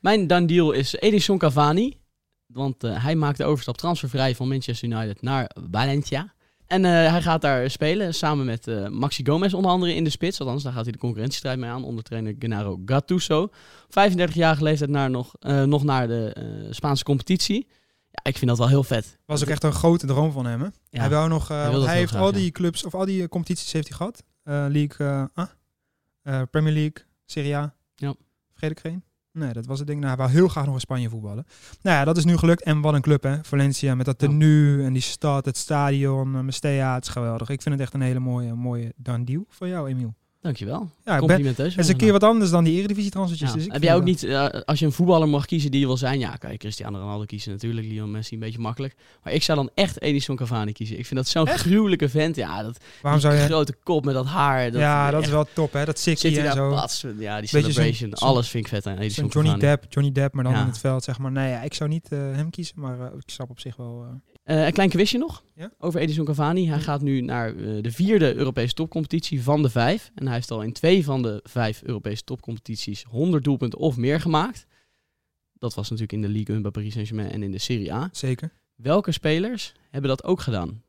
Mijn 0.00 0.26
dan 0.26 0.46
deal 0.46 0.72
is 0.72 0.94
Edison 0.94 1.38
Cavani. 1.38 1.96
Want 2.46 2.84
eh, 2.84 3.04
hij 3.04 3.14
maakt 3.14 3.38
de 3.38 3.44
overstap 3.44 3.76
transfervrij 3.76 4.34
van 4.34 4.48
Manchester 4.48 4.88
United 4.88 5.22
naar 5.22 5.50
Valencia. 5.70 6.32
En 6.68 6.84
eh, 6.84 6.90
hij 6.90 7.22
gaat 7.22 7.40
daar 7.40 7.70
spelen 7.70 8.14
samen 8.14 8.46
met 8.46 8.66
eh, 8.66 8.88
Maxi 8.88 9.26
Gomez 9.26 9.52
onder 9.52 9.70
andere 9.70 9.94
in 9.94 10.04
de 10.04 10.10
spits. 10.10 10.40
Althans, 10.40 10.62
daar 10.62 10.72
gaat 10.72 10.82
hij 10.82 10.92
de 10.92 10.98
concurrentiestrijd 10.98 11.58
mee 11.58 11.70
aan 11.70 11.84
onder 11.84 12.04
trainer 12.04 12.34
Gennaro 12.38 12.80
Gattuso. 12.84 13.50
35-jarige 13.86 14.62
leeftijd 14.62 14.90
naar 14.90 15.10
nog, 15.10 15.34
eh, 15.40 15.62
nog 15.62 15.84
naar 15.84 16.08
de 16.08 16.66
Spaanse 16.70 17.04
competitie. 17.04 17.66
Ja, 18.10 18.30
ik 18.30 18.36
vind 18.38 18.50
dat 18.50 18.58
wel 18.58 18.68
heel 18.68 18.84
vet. 18.84 19.18
Was 19.24 19.42
ook 19.42 19.48
echt 19.48 19.62
een 19.62 19.72
grote 19.72 20.06
droom 20.06 20.32
van 20.32 20.46
hem. 20.46 20.60
Hè? 20.60 20.68
Ja. 20.90 21.00
Hij 21.00 21.10
wou 21.10 21.28
nog, 21.28 21.48
Hij 21.48 21.70
hij 21.70 21.96
heeft 21.96 22.10
graag, 22.10 22.22
al 22.22 22.32
ja. 22.32 22.38
die 22.38 22.50
clubs 22.50 22.84
of 22.84 22.94
al 22.94 23.04
die 23.04 23.28
competities 23.28 23.72
heeft 23.72 23.88
hij 23.88 23.96
gehad. 23.96 24.24
Eh, 24.42 24.66
League, 24.68 25.28
ah, 25.34 26.42
Premier 26.50 26.72
League, 26.72 27.04
Serie 27.24 27.56
A. 27.56 27.74
Ja. 27.94 28.14
Vergeet 28.50 28.70
ik 28.70 28.80
geen? 28.80 29.02
Nee, 29.38 29.52
dat 29.52 29.66
was 29.66 29.78
het 29.78 29.86
ding. 29.86 30.00
Nou, 30.00 30.14
hij 30.14 30.24
wou 30.24 30.36
heel 30.36 30.48
graag 30.48 30.64
nog 30.64 30.74
in 30.74 30.80
Spanje 30.80 31.08
voetballen. 31.08 31.46
Nou 31.82 31.96
ja, 31.96 32.04
dat 32.04 32.16
is 32.16 32.24
nu 32.24 32.36
gelukt. 32.36 32.62
En 32.62 32.80
wat 32.80 32.94
een 32.94 33.00
club, 33.00 33.22
hè? 33.22 33.44
Valencia 33.44 33.94
met 33.94 34.06
dat 34.06 34.18
tenue 34.18 34.84
en 34.84 34.92
die 34.92 35.02
stad, 35.02 35.44
het 35.44 35.56
stadion, 35.56 36.34
uh, 36.34 36.40
Mestea. 36.40 36.94
Het 36.94 37.04
is 37.04 37.10
geweldig. 37.10 37.48
Ik 37.48 37.62
vind 37.62 37.74
het 37.74 37.84
echt 37.84 37.94
een 37.94 38.00
hele 38.00 38.18
mooie, 38.18 38.54
mooie 38.54 38.92
done 38.96 39.24
deal 39.24 39.44
voor 39.48 39.68
jou, 39.68 39.88
Emiel. 39.88 40.14
Dankjewel. 40.40 40.90
Ja, 41.04 41.18
Complimenteus. 41.18 41.74
het 41.74 41.84
is 41.84 41.90
een 41.90 41.96
keer 41.96 42.12
wat 42.12 42.22
anders 42.24 42.50
dan 42.50 42.64
die 42.64 42.78
eredivisie 42.78 43.10
transfertjes. 43.10 43.50
Ja. 43.50 43.56
Dus 43.56 43.66
Heb 43.72 43.82
jij 43.82 43.94
ook 43.94 44.04
niet, 44.04 44.22
eh, 44.22 44.46
als 44.64 44.78
je 44.78 44.86
een 44.86 44.92
voetballer 44.92 45.28
mag 45.28 45.46
kiezen 45.46 45.70
die 45.70 45.80
je 45.80 45.86
wil 45.86 45.96
zijn, 45.96 46.18
ja, 46.18 46.36
kan 46.36 46.50
je 46.52 46.56
Cristiano 46.56 46.98
Ronaldo 46.98 47.24
kiezen 47.24 47.52
natuurlijk, 47.52 47.86
Lionel 47.86 48.06
Messi 48.08 48.34
een 48.34 48.40
beetje 48.40 48.58
makkelijk. 48.58 48.94
Maar 49.22 49.32
ik 49.32 49.42
zou 49.42 49.58
dan 49.58 49.70
echt 49.74 50.00
Edison 50.00 50.36
Cavani 50.36 50.72
kiezen. 50.72 50.98
Ik 50.98 51.06
vind 51.06 51.20
dat 51.20 51.28
zo'n 51.28 51.46
gruwelijke 51.48 52.08
vent. 52.08 52.36
Ja, 52.36 52.62
dat 52.62 52.78
Waarom 53.02 53.20
zou 53.20 53.32
die 53.34 53.42
je... 53.42 53.48
grote 53.48 53.74
kop 53.82 54.04
met 54.04 54.14
dat 54.14 54.26
haar. 54.26 54.70
Dat, 54.70 54.80
ja, 54.80 55.10
dat 55.10 55.22
is 55.22 55.30
wel 55.30 55.46
top, 55.52 55.72
hè? 55.72 55.84
Dat 55.84 56.04
hij 56.04 56.14
en 56.44 56.52
zo. 56.52 56.70
pats, 56.70 57.04
Ja, 57.18 57.38
die 57.40 57.48
celebration. 57.48 58.14
alles 58.14 58.48
vind 58.48 58.64
ik 58.64 58.70
vet 58.70 58.86
aan 58.86 58.98
Edison 58.98 59.26
Johnny 59.26 59.50
Cavani. 59.52 59.68
Depp, 59.70 59.92
Johnny 59.92 60.12
Depp, 60.12 60.34
maar 60.34 60.44
dan 60.44 60.52
Ja. 60.52 60.60
in 60.60 60.66
het 60.66 60.78
veld, 60.78 61.04
zeg 61.04 61.18
maar. 61.18 61.32
Nee, 61.32 61.50
ja, 61.50 61.62
ik 61.62 61.74
zou 61.74 61.90
niet 61.90 62.08
eh, 62.12 62.18
hem 62.18 62.50
kiezen, 62.50 62.74
maar 62.80 63.00
eh, 63.00 63.06
ik 63.06 63.30
snap 63.30 63.50
op 63.50 63.60
zich 63.60 63.76
wel... 63.76 64.06
eh, 64.56 64.66
een 64.66 64.72
klein 64.72 64.88
quizje 64.88 65.18
nog 65.18 65.44
Ja? 65.54 65.70
over 65.78 66.00
Edison 66.00 66.24
Cavani. 66.24 66.68
Hij 66.68 66.80
gaat 66.80 67.00
nu 67.02 67.20
naar 67.20 67.56
eh, 67.56 67.82
de 67.82 67.90
vierde 67.92 68.34
Europese 68.34 68.74
topcompetitie 68.74 69.42
van 69.42 69.62
de 69.62 69.70
vijf. 69.70 70.10
En 70.14 70.24
hij 70.26 70.34
heeft 70.34 70.50
al 70.50 70.62
in 70.62 70.72
twee 70.72 71.04
van 71.04 71.22
de 71.22 71.40
vijf 71.44 71.82
Europese 71.82 72.24
topcompetities 72.24 73.02
100 73.02 73.44
doelpunten 73.44 73.78
of 73.78 73.96
meer 73.96 74.20
gemaakt. 74.20 74.66
Dat 75.52 75.74
was 75.74 75.84
natuurlijk 75.90 76.12
in 76.12 76.22
de 76.22 76.28
Ligue 76.38 76.54
1 76.54 76.62
bij 76.62 76.70
Paris 76.70 76.92
Saint-Germain 76.92 77.30
en 77.30 77.42
in 77.42 77.50
de 77.50 77.58
Serie 77.58 77.92
A. 77.92 78.08
zeker. 78.12 78.52
Welke 78.74 79.12
spelers 79.12 79.72
hebben 79.90 80.10
dat 80.10 80.24
ook 80.24 80.40
gedaan? 80.40 80.82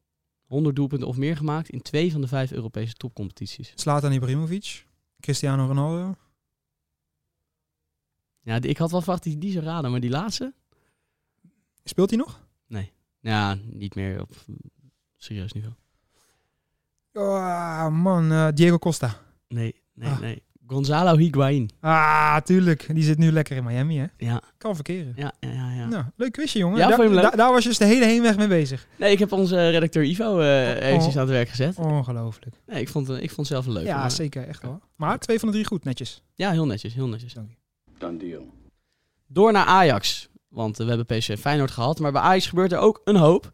100 0.45 0.75
doelpunten 0.75 1.07
of 1.07 1.17
meer 1.17 1.37
gemaakt 1.37 1.69
in 1.69 1.81
twee 1.81 2.11
van 2.11 2.21
de 2.21 2.27
vijf 2.27 2.51
Europese 2.51 2.93
topcompetities. 2.93 3.71
Zlatan 3.75 4.11
Ibrahimovic, 4.11 4.85
Cristiano 5.19 5.65
Ronaldo. 5.65 6.15
Ja, 8.41 8.59
die- 8.59 8.69
ik 8.69 8.77
had 8.77 8.91
wel 8.91 8.99
verwacht 9.01 9.23
dat 9.23 9.31
hij 9.33 9.41
die 9.41 9.51
zou 9.51 9.65
raden, 9.65 9.91
maar 9.91 9.99
die 9.99 10.09
laatste? 10.09 10.53
Speelt 11.83 12.09
hij 12.09 12.19
nog? 12.19 12.47
Ja, 13.19 13.57
niet 13.71 13.95
meer 13.95 14.21
op 14.21 14.29
serieus 15.17 15.51
niveau. 15.53 15.73
Oh, 17.13 17.87
man, 17.89 18.31
eh, 18.31 18.47
Diego 18.53 18.77
Costa. 18.77 19.15
Nee, 19.47 19.75
nee, 19.93 20.09
Ah. 20.09 20.19
nee. 20.19 20.43
Gonzalo 20.67 21.17
Higuain. 21.17 21.69
Ah, 21.79 22.37
tuurlijk. 22.37 22.87
Die 22.93 23.03
zit 23.03 23.17
nu 23.17 23.31
lekker 23.31 23.57
in 23.57 23.63
Miami, 23.63 23.97
hè? 23.97 24.05
Ja, 24.17 24.41
Kan 24.57 24.75
verkeren. 24.75 25.13
ja, 25.15 25.33
ja, 25.39 25.49
ja. 25.51 25.71
ja. 25.73 25.85
Nou, 25.87 26.03
leuk 26.15 26.31
quizje, 26.31 26.59
jongen. 26.59 26.77
Ja, 26.77 26.87
Da- 26.89 26.97
leuk? 26.97 27.21
da- 27.21 27.29
daar 27.29 27.51
was 27.51 27.63
je 27.63 27.69
dus 27.69 27.77
de 27.77 27.85
hele 27.85 28.05
heenweg 28.05 28.37
mee 28.37 28.47
bezig. 28.47 28.87
Nee, 28.97 29.11
ik 29.11 29.19
heb 29.19 29.31
onze 29.31 29.69
redacteur 29.69 30.03
Ivo 30.03 30.39
eh 30.39 30.45
Oh. 30.75 30.85
eventjes 30.87 31.13
aan 31.15 31.21
het 31.21 31.29
werk 31.29 31.49
gezet. 31.49 31.75
Ongelooflijk. 31.77 32.55
Nee, 32.65 32.81
ik 32.81 32.89
vond, 32.89 33.09
eh, 33.09 33.15
ik 33.15 33.27
vond 33.31 33.37
het 33.37 33.47
zelf 33.47 33.65
een 33.65 33.71
leuk. 33.71 33.85
ja, 33.85 33.97
maar- 33.97 34.11
zeker. 34.11 34.47
Echt 34.47 34.61
wel. 34.61 34.79
Maar 34.95 35.19
twee 35.19 35.39
van 35.39 35.47
de 35.47 35.53
drie 35.53 35.65
goed, 35.65 35.83
netjes. 35.83 36.23
Ja, 36.35 36.51
heel 36.51 36.65
netjes, 36.65 36.93
heel 36.93 37.07
netjes. 37.07 37.33
Dank 37.33 37.49
je. 37.49 37.55
Done 37.97 38.17
deal. 38.17 38.47
Door 39.27 39.51
naar 39.51 39.65
Ajax. 39.65 40.28
Want 40.49 40.77
we 40.77 40.83
hebben 40.83 41.05
PSV 41.05 41.39
Feyenoord 41.39 41.71
gehad, 41.71 41.99
maar 41.99 42.11
bij 42.11 42.21
Ajax 42.21 42.47
gebeurt 42.47 42.71
er 42.71 42.77
ook 42.77 43.01
een 43.03 43.15
hoop. 43.15 43.51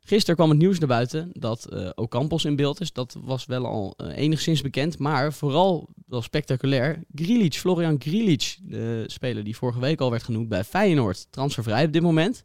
Gisteren 0.00 0.36
kwam 0.36 0.48
het 0.48 0.58
nieuws 0.58 0.78
naar 0.78 0.88
buiten 0.88 1.30
dat 1.32 1.64
eh 1.64 1.90
Ocampos 1.94 2.44
in 2.44 2.56
beeld 2.56 2.80
is. 2.80 2.92
Dat 2.92 3.16
was 3.20 3.46
wel 3.46 3.66
al 3.66 3.94
eh, 3.96 4.16
enigszins 4.16 4.60
bekend, 4.60 4.98
maar 4.98 5.32
vooral 5.32 5.88
wel 6.06 6.22
spectaculair. 6.22 7.02
Grilic, 7.14 7.54
Florian 7.54 7.96
Grilic, 7.98 8.58
de 8.62 9.04
speler 9.06 9.44
die 9.44 9.56
vorige 9.56 9.80
week 9.80 10.00
al 10.00 10.10
werd 10.10 10.22
genoemd 10.22 10.48
bij 10.48 10.64
Feyenoord, 10.64 11.26
transfervrij 11.30 11.84
op 11.84 11.92
dit 11.92 12.02
moment. 12.02 12.42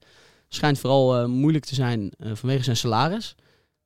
Schijnt 0.48 0.79
vooral 0.79 1.17
eh, 1.17 1.25
moeilijk 1.25 1.65
te 1.65 1.75
zijn 1.75 2.13
vanwege 2.19 2.63
zijn 2.63 2.77
salaris. 2.77 3.36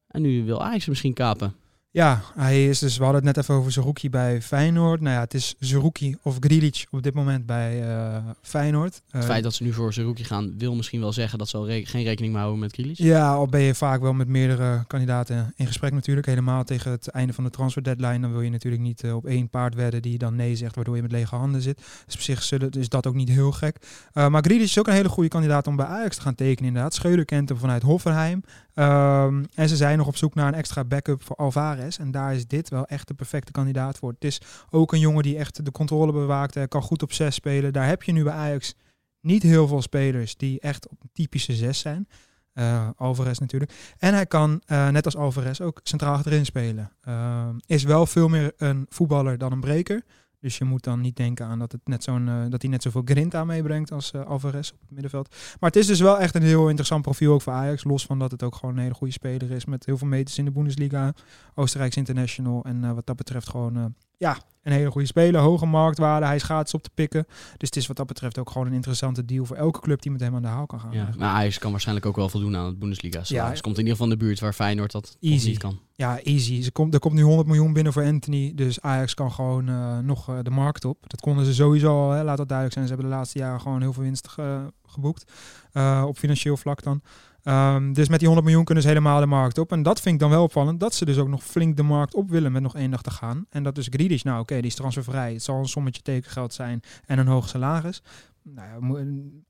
En 0.08 0.22
nu 0.22 0.46
wil 0.46 0.64
Ajax 0.64 0.86
misschien 0.86 1.14
kapen. 1.14 1.56
Ja, 1.98 2.22
hij 2.36 2.66
is 2.70 2.80
dus, 2.80 2.98
we 2.98 3.04
hadden 3.04 3.26
het 3.26 3.36
net 3.36 3.44
even 3.44 3.56
over 3.56 3.72
Zerouki 3.72 4.10
bij 4.10 4.42
Feyenoord. 4.42 5.02
Nou 5.02 5.16
ja, 5.16 5.22
het 5.22 5.34
is 5.34 5.56
Zerouki 5.60 6.18
of 6.22 6.38
Grilic 6.40 6.86
op 6.92 7.04
dit 7.04 7.14
moment 7.14 7.46
bij 7.46 7.84
eh, 7.90 8.18
Feyenoord. 8.42 9.02
Het 9.12 9.22
Eh, 9.22 9.28
feit 9.30 9.44
dat 9.44 9.54
ze 9.54 9.64
nu 9.64 9.74
voor 9.74 9.94
Zerouki 9.94 10.24
gaan, 10.24 10.58
wil 10.58 10.76
misschien 10.76 11.00
wel 11.00 11.14
zeggen 11.14 11.38
dat 11.40 11.48
ze 11.50 11.58
al 11.58 11.68
re- 11.68 11.86
geen 11.86 12.04
rekening 12.04 12.32
meer 12.34 12.42
houden 12.42 12.62
met 12.62 12.74
Grilic. 12.74 12.98
Ja, 12.98 13.34
al 13.34 13.48
ben 13.48 13.62
je 13.62 13.76
vaak 13.76 14.02
wel 14.02 14.14
met 14.14 14.28
meerdere 14.28 14.84
kandidaten 14.88 15.54
in 15.56 15.68
gesprek 15.68 15.94
natuurlijk. 15.94 16.28
Helemaal 16.28 16.64
tegen 16.64 16.92
het 16.92 17.08
einde 17.08 17.34
van 17.34 17.44
de 17.44 17.50
transfer 17.50 17.84
deadline. 17.84 18.20
Dan 18.20 18.32
wil 18.32 18.42
je 18.42 18.50
natuurlijk 18.50 18.82
niet 18.84 19.04
eh, 19.04 19.16
op 19.16 19.26
één 19.26 19.50
paard 19.50 19.76
wedden 19.76 20.02
die 20.02 20.18
dan 20.18 20.36
nee 20.36 20.56
zegt, 20.56 20.76
waardoor 20.76 20.96
je 20.96 21.02
met 21.02 21.12
lege 21.12 21.36
handen 21.36 21.62
zit. 21.62 21.82
Dus 22.06 22.16
op 22.16 22.22
zich 22.22 22.44
zullen, 22.44 22.72
is 22.72 22.90
dat 22.90 23.08
ook 23.08 23.16
niet 23.16 23.30
heel 23.30 23.52
gek. 23.52 23.78
Uh, 24.14 24.28
maar 24.28 24.44
Grealish 24.44 24.64
is 24.70 24.80
ook 24.80 24.88
een 24.88 24.94
hele 24.94 25.10
goede 25.10 25.30
kandidaat 25.30 25.68
om 25.68 25.76
bij 25.76 25.86
Ajax 25.86 26.16
te 26.16 26.22
gaan 26.22 26.36
tekenen 26.36 26.68
inderdaad. 26.68 26.94
Scheuder 26.94 27.26
kent 27.26 27.50
hem 27.50 27.58
vanuit 27.58 27.84
Hoffenheim. 27.84 28.44
Um, 28.80 29.46
en 29.56 29.70
ze 29.70 29.76
zijn 29.76 29.98
nog 29.98 30.08
op 30.08 30.18
zoek 30.18 30.36
naar 30.36 30.48
een 30.48 30.54
extra 30.54 30.84
backup 30.84 31.24
voor 31.24 31.36
Alvarez. 31.36 31.87
En 31.96 32.12
daar 32.12 32.36
is 32.36 32.48
dit 32.48 32.70
wel 32.70 32.86
echt 32.86 33.08
de 33.08 33.14
perfecte 33.14 33.52
kandidaat 33.52 33.98
voor. 33.98 34.12
Het 34.12 34.24
is 34.24 34.42
ook 34.70 34.94
een 34.94 35.00
jongen 35.00 35.24
die 35.24 35.38
echt 35.38 35.66
de 35.66 35.72
controle 35.72 36.12
bewaakt. 36.12 36.54
Hij 36.54 36.68
kan 36.68 36.82
goed 36.82 37.04
op 37.04 37.14
zes 37.14 37.36
spelen. 37.36 37.74
Daar 37.74 37.88
heb 37.88 38.04
je 38.04 38.12
nu 38.12 38.24
bij 38.24 38.34
Ajax 38.34 38.76
niet 39.22 39.44
heel 39.44 39.68
veel 39.68 39.82
spelers 39.82 40.36
die 40.36 40.60
echt 40.60 40.90
op 40.90 41.02
een 41.02 41.10
typische 41.14 41.54
zes 41.54 41.80
zijn. 41.80 42.08
Uh, 42.54 42.90
Alvarez 42.96 43.38
natuurlijk. 43.38 43.72
En 43.98 44.14
hij 44.14 44.26
kan, 44.26 44.62
uh, 44.68 44.90
net 44.90 45.06
als 45.06 45.16
Alvarez, 45.16 45.60
ook 45.60 45.80
centraal 45.84 46.14
achterin 46.14 46.46
spelen. 46.46 46.92
Uh, 47.08 47.48
is 47.66 47.84
wel 47.84 48.06
veel 48.06 48.28
meer 48.28 48.54
een 48.58 48.86
voetballer 48.90 49.38
dan 49.38 49.52
een 49.52 49.60
breker. 49.60 50.04
Dus 50.40 50.58
je 50.58 50.64
moet 50.64 50.84
dan 50.84 51.02
niet 51.02 51.16
denken 51.16 51.46
aan 51.46 51.60
dat, 51.60 51.72
het 51.72 51.88
net 51.88 52.04
zo'n, 52.04 52.28
uh, 52.28 52.46
dat 52.50 52.62
hij 52.62 52.72
net 52.72 52.82
zoveel 52.82 53.02
grinta 53.06 53.44
meebrengt 53.44 53.92
als 53.92 54.12
uh, 54.12 54.26
Alvarez 54.26 54.72
op 54.72 54.80
het 54.80 54.92
middenveld. 54.92 55.36
Maar 55.60 55.70
het 55.70 55.80
is 55.80 55.88
dus 55.88 56.00
wel 56.00 56.20
echt 56.20 56.36
een 56.36 56.42
heel 56.42 56.68
interessant 56.68 57.02
profiel 57.02 57.34
ook 57.34 57.42
voor 57.42 57.54
Ajax. 57.54 57.84
Los 57.84 58.06
van 58.06 58.20
dat 58.20 58.32
het 58.32 58.44
ook 58.44 58.56
gewoon 58.56 58.76
een 58.76 58.82
hele 58.82 58.94
goede 58.94 59.14
speler 59.14 59.52
is 59.52 59.66
met 59.66 59.86
heel 59.86 59.98
veel 59.98 60.08
meters 60.08 60.38
in 60.38 60.46
de 60.46 60.52
Bundesliga. 60.52 61.14
Oostenrijks 61.56 61.98
International. 61.98 62.64
En 62.64 62.84
uh, 62.84 62.92
wat 62.92 63.06
dat 63.06 63.16
betreft 63.16 63.50
gewoon 63.50 63.96
ja, 64.18 64.38
een 64.64 64.72
hele 64.74 64.92
goede 64.92 65.08
speler. 65.08 65.42
Hoge 65.42 65.66
marktwaarde. 65.66 66.26
Hij 66.26 66.36
is 66.36 66.44
gratis 66.44 66.74
op 66.74 66.84
te 66.84 66.90
pikken. 66.94 67.26
Dus 67.58 67.70
het 67.70 67.76
is 67.76 67.88
wat 67.88 67.98
dat 67.98 68.08
betreft 68.08 68.38
ook 68.38 68.50
gewoon 68.50 68.68
een 68.68 68.74
interessante 68.74 69.26
deal 69.26 69.46
voor 69.46 69.56
elke 69.56 69.80
club 69.80 70.02
die 70.02 70.12
met 70.12 70.22
hem 70.22 70.36
aan 70.36 70.42
de 70.42 70.48
haal 70.48 70.66
kan 70.66 70.80
gaan. 70.80 70.92
Ja, 70.92 71.10
maar 71.18 71.30
Ajax 71.30 71.58
kan 71.58 71.72
waarschijnlijk 71.72 72.06
ook 72.06 72.16
wel 72.16 72.30
voldoen 72.30 72.56
aan 72.56 72.66
het 72.66 72.80
Bundesliga. 72.80 73.22
Ja, 73.24 73.44
komt 73.50 73.78
in 73.78 73.84
ieder 73.84 73.92
geval 73.92 74.12
in 74.12 74.18
de 74.18 74.26
buurt 74.26 74.40
waar 74.40 74.54
Feyenoord 74.54 74.92
dat 74.92 75.18
Easy. 75.20 75.48
niet 75.48 75.58
kan. 75.58 75.80
Ja, 75.94 76.20
easy. 76.20 76.62
Ze 76.62 76.72
komt, 76.72 76.94
er 76.94 77.00
komt 77.00 77.14
nu 77.14 77.22
100 77.22 77.48
miljoen 77.48 77.74
binnen 77.74 77.94
voor 77.94 78.04
Anthony. 78.04 78.52
Dus 78.56 78.82
Ajax 78.82 79.14
kan 79.14 79.32
gewoon 79.32 79.70
uh, 79.70 79.98
nog 79.98 80.30
uh, 80.30 80.38
de 80.44 80.50
markt 80.50 80.86
op. 80.86 80.98
Dat 81.10 81.22
konden 81.22 81.46
ze 81.46 81.54
sowieso 81.54 82.04
al, 82.04 82.12
hè, 82.12 82.24
laat 82.24 82.38
dat 82.38 82.48
duidelijk 82.48 82.78
zijn. 82.78 82.88
Ze 82.88 82.94
hebben 82.94 83.12
de 83.12 83.18
laatste 83.18 83.40
jaren 83.40 83.62
gewoon 83.62 83.82
heel 83.82 83.94
veel 83.94 84.04
winst 84.04 84.28
ge, 84.28 84.74
geboekt. 84.86 85.32
Uh, 85.74 86.04
op 86.08 86.18
financieel 86.18 86.58
vlak 86.58 86.84
dan. 86.84 87.02
Um, 87.48 87.94
dus 87.94 88.08
met 88.08 88.20
die 88.20 88.28
100 88.28 88.48
miljoen 88.48 88.66
kunnen 88.66 88.84
ze 88.84 88.90
helemaal 88.90 89.20
de 89.20 89.26
markt 89.26 89.58
op. 89.58 89.72
En 89.72 89.84
dat 89.84 90.02
vind 90.02 90.16
ik 90.16 90.22
dan 90.22 90.30
wel 90.30 90.44
opvallend. 90.44 90.80
Dat 90.80 90.94
ze 90.94 91.06
dus 91.06 91.18
ook 91.18 91.28
nog 91.28 91.44
flink 91.44 91.78
de 91.78 91.84
markt 91.84 92.16
op 92.16 92.30
willen 92.30 92.52
met 92.52 92.62
nog 92.62 92.76
één 92.76 92.92
dag 92.92 93.02
te 93.02 93.12
gaan. 93.12 93.46
En 93.50 93.64
dat 93.64 93.78
is 93.78 93.88
Greedish. 93.90 94.22
Nou 94.24 94.40
oké, 94.40 94.44
okay, 94.50 94.62
die 94.62 94.70
is 94.70 94.76
transfervrij. 94.76 95.34
Het 95.34 95.44
zal 95.44 95.60
een 95.60 95.68
sommetje 95.68 96.02
tekengeld 96.02 96.54
zijn 96.54 96.82
en 97.06 97.20
een 97.20 97.28
hoog 97.28 97.50
salaris. 97.50 98.02
Nou, 98.44 99.02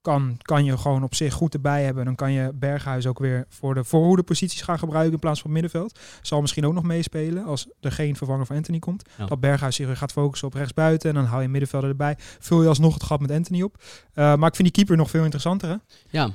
kan, 0.02 0.38
kan 0.42 0.66
je 0.66 0.78
gewoon 0.78 1.04
op 1.04 1.16
zich 1.16 1.34
goed 1.34 1.54
erbij 1.54 1.84
hebben. 1.84 2.06
Dan 2.06 2.16
kan 2.16 2.32
je 2.32 2.52
Berghuis 2.56 3.08
ook 3.08 3.20
weer 3.20 3.46
voor 3.50 3.74
de 3.74 3.84
voorhoede 3.84 4.24
posities 4.24 4.62
gaan 4.62 4.80
gebruiken 4.80 5.14
in 5.14 5.20
plaats 5.20 5.42
van 5.42 5.52
middenveld. 5.52 6.00
Zal 6.22 6.42
misschien 6.42 6.66
ook 6.66 6.74
nog 6.74 6.84
meespelen 6.84 7.46
als 7.46 7.68
er 7.80 7.92
geen 7.92 8.16
vervanger 8.16 8.46
voor 8.46 8.56
Anthony 8.56 8.80
komt. 8.80 9.10
Ja. 9.18 9.26
Dat 9.26 9.40
Berghuis 9.40 9.76
zich 9.76 9.86
weer 9.86 9.98
gaat 9.98 10.12
focussen 10.12 10.48
op 10.48 10.54
rechtsbuiten 10.54 11.10
en 11.10 11.16
dan 11.16 11.26
hou 11.26 11.42
je 11.42 11.48
middenvelder 11.48 11.90
erbij. 11.90 12.16
Vul 12.18 12.62
je 12.62 12.68
alsnog 12.68 12.94
het 12.94 13.04
gat 13.04 13.20
met 13.20 13.32
Anthony 13.32 13.62
op. 13.62 13.76
Uh, 13.78 13.84
maar 14.14 14.50
ik 14.50 14.56
vind 14.56 14.58
die 14.58 14.72
keeper 14.72 14.98
nog 14.98 15.10
veel 15.10 15.24
interessanter. 15.24 15.70
Hè? 15.70 15.76
Ja, 16.10 16.32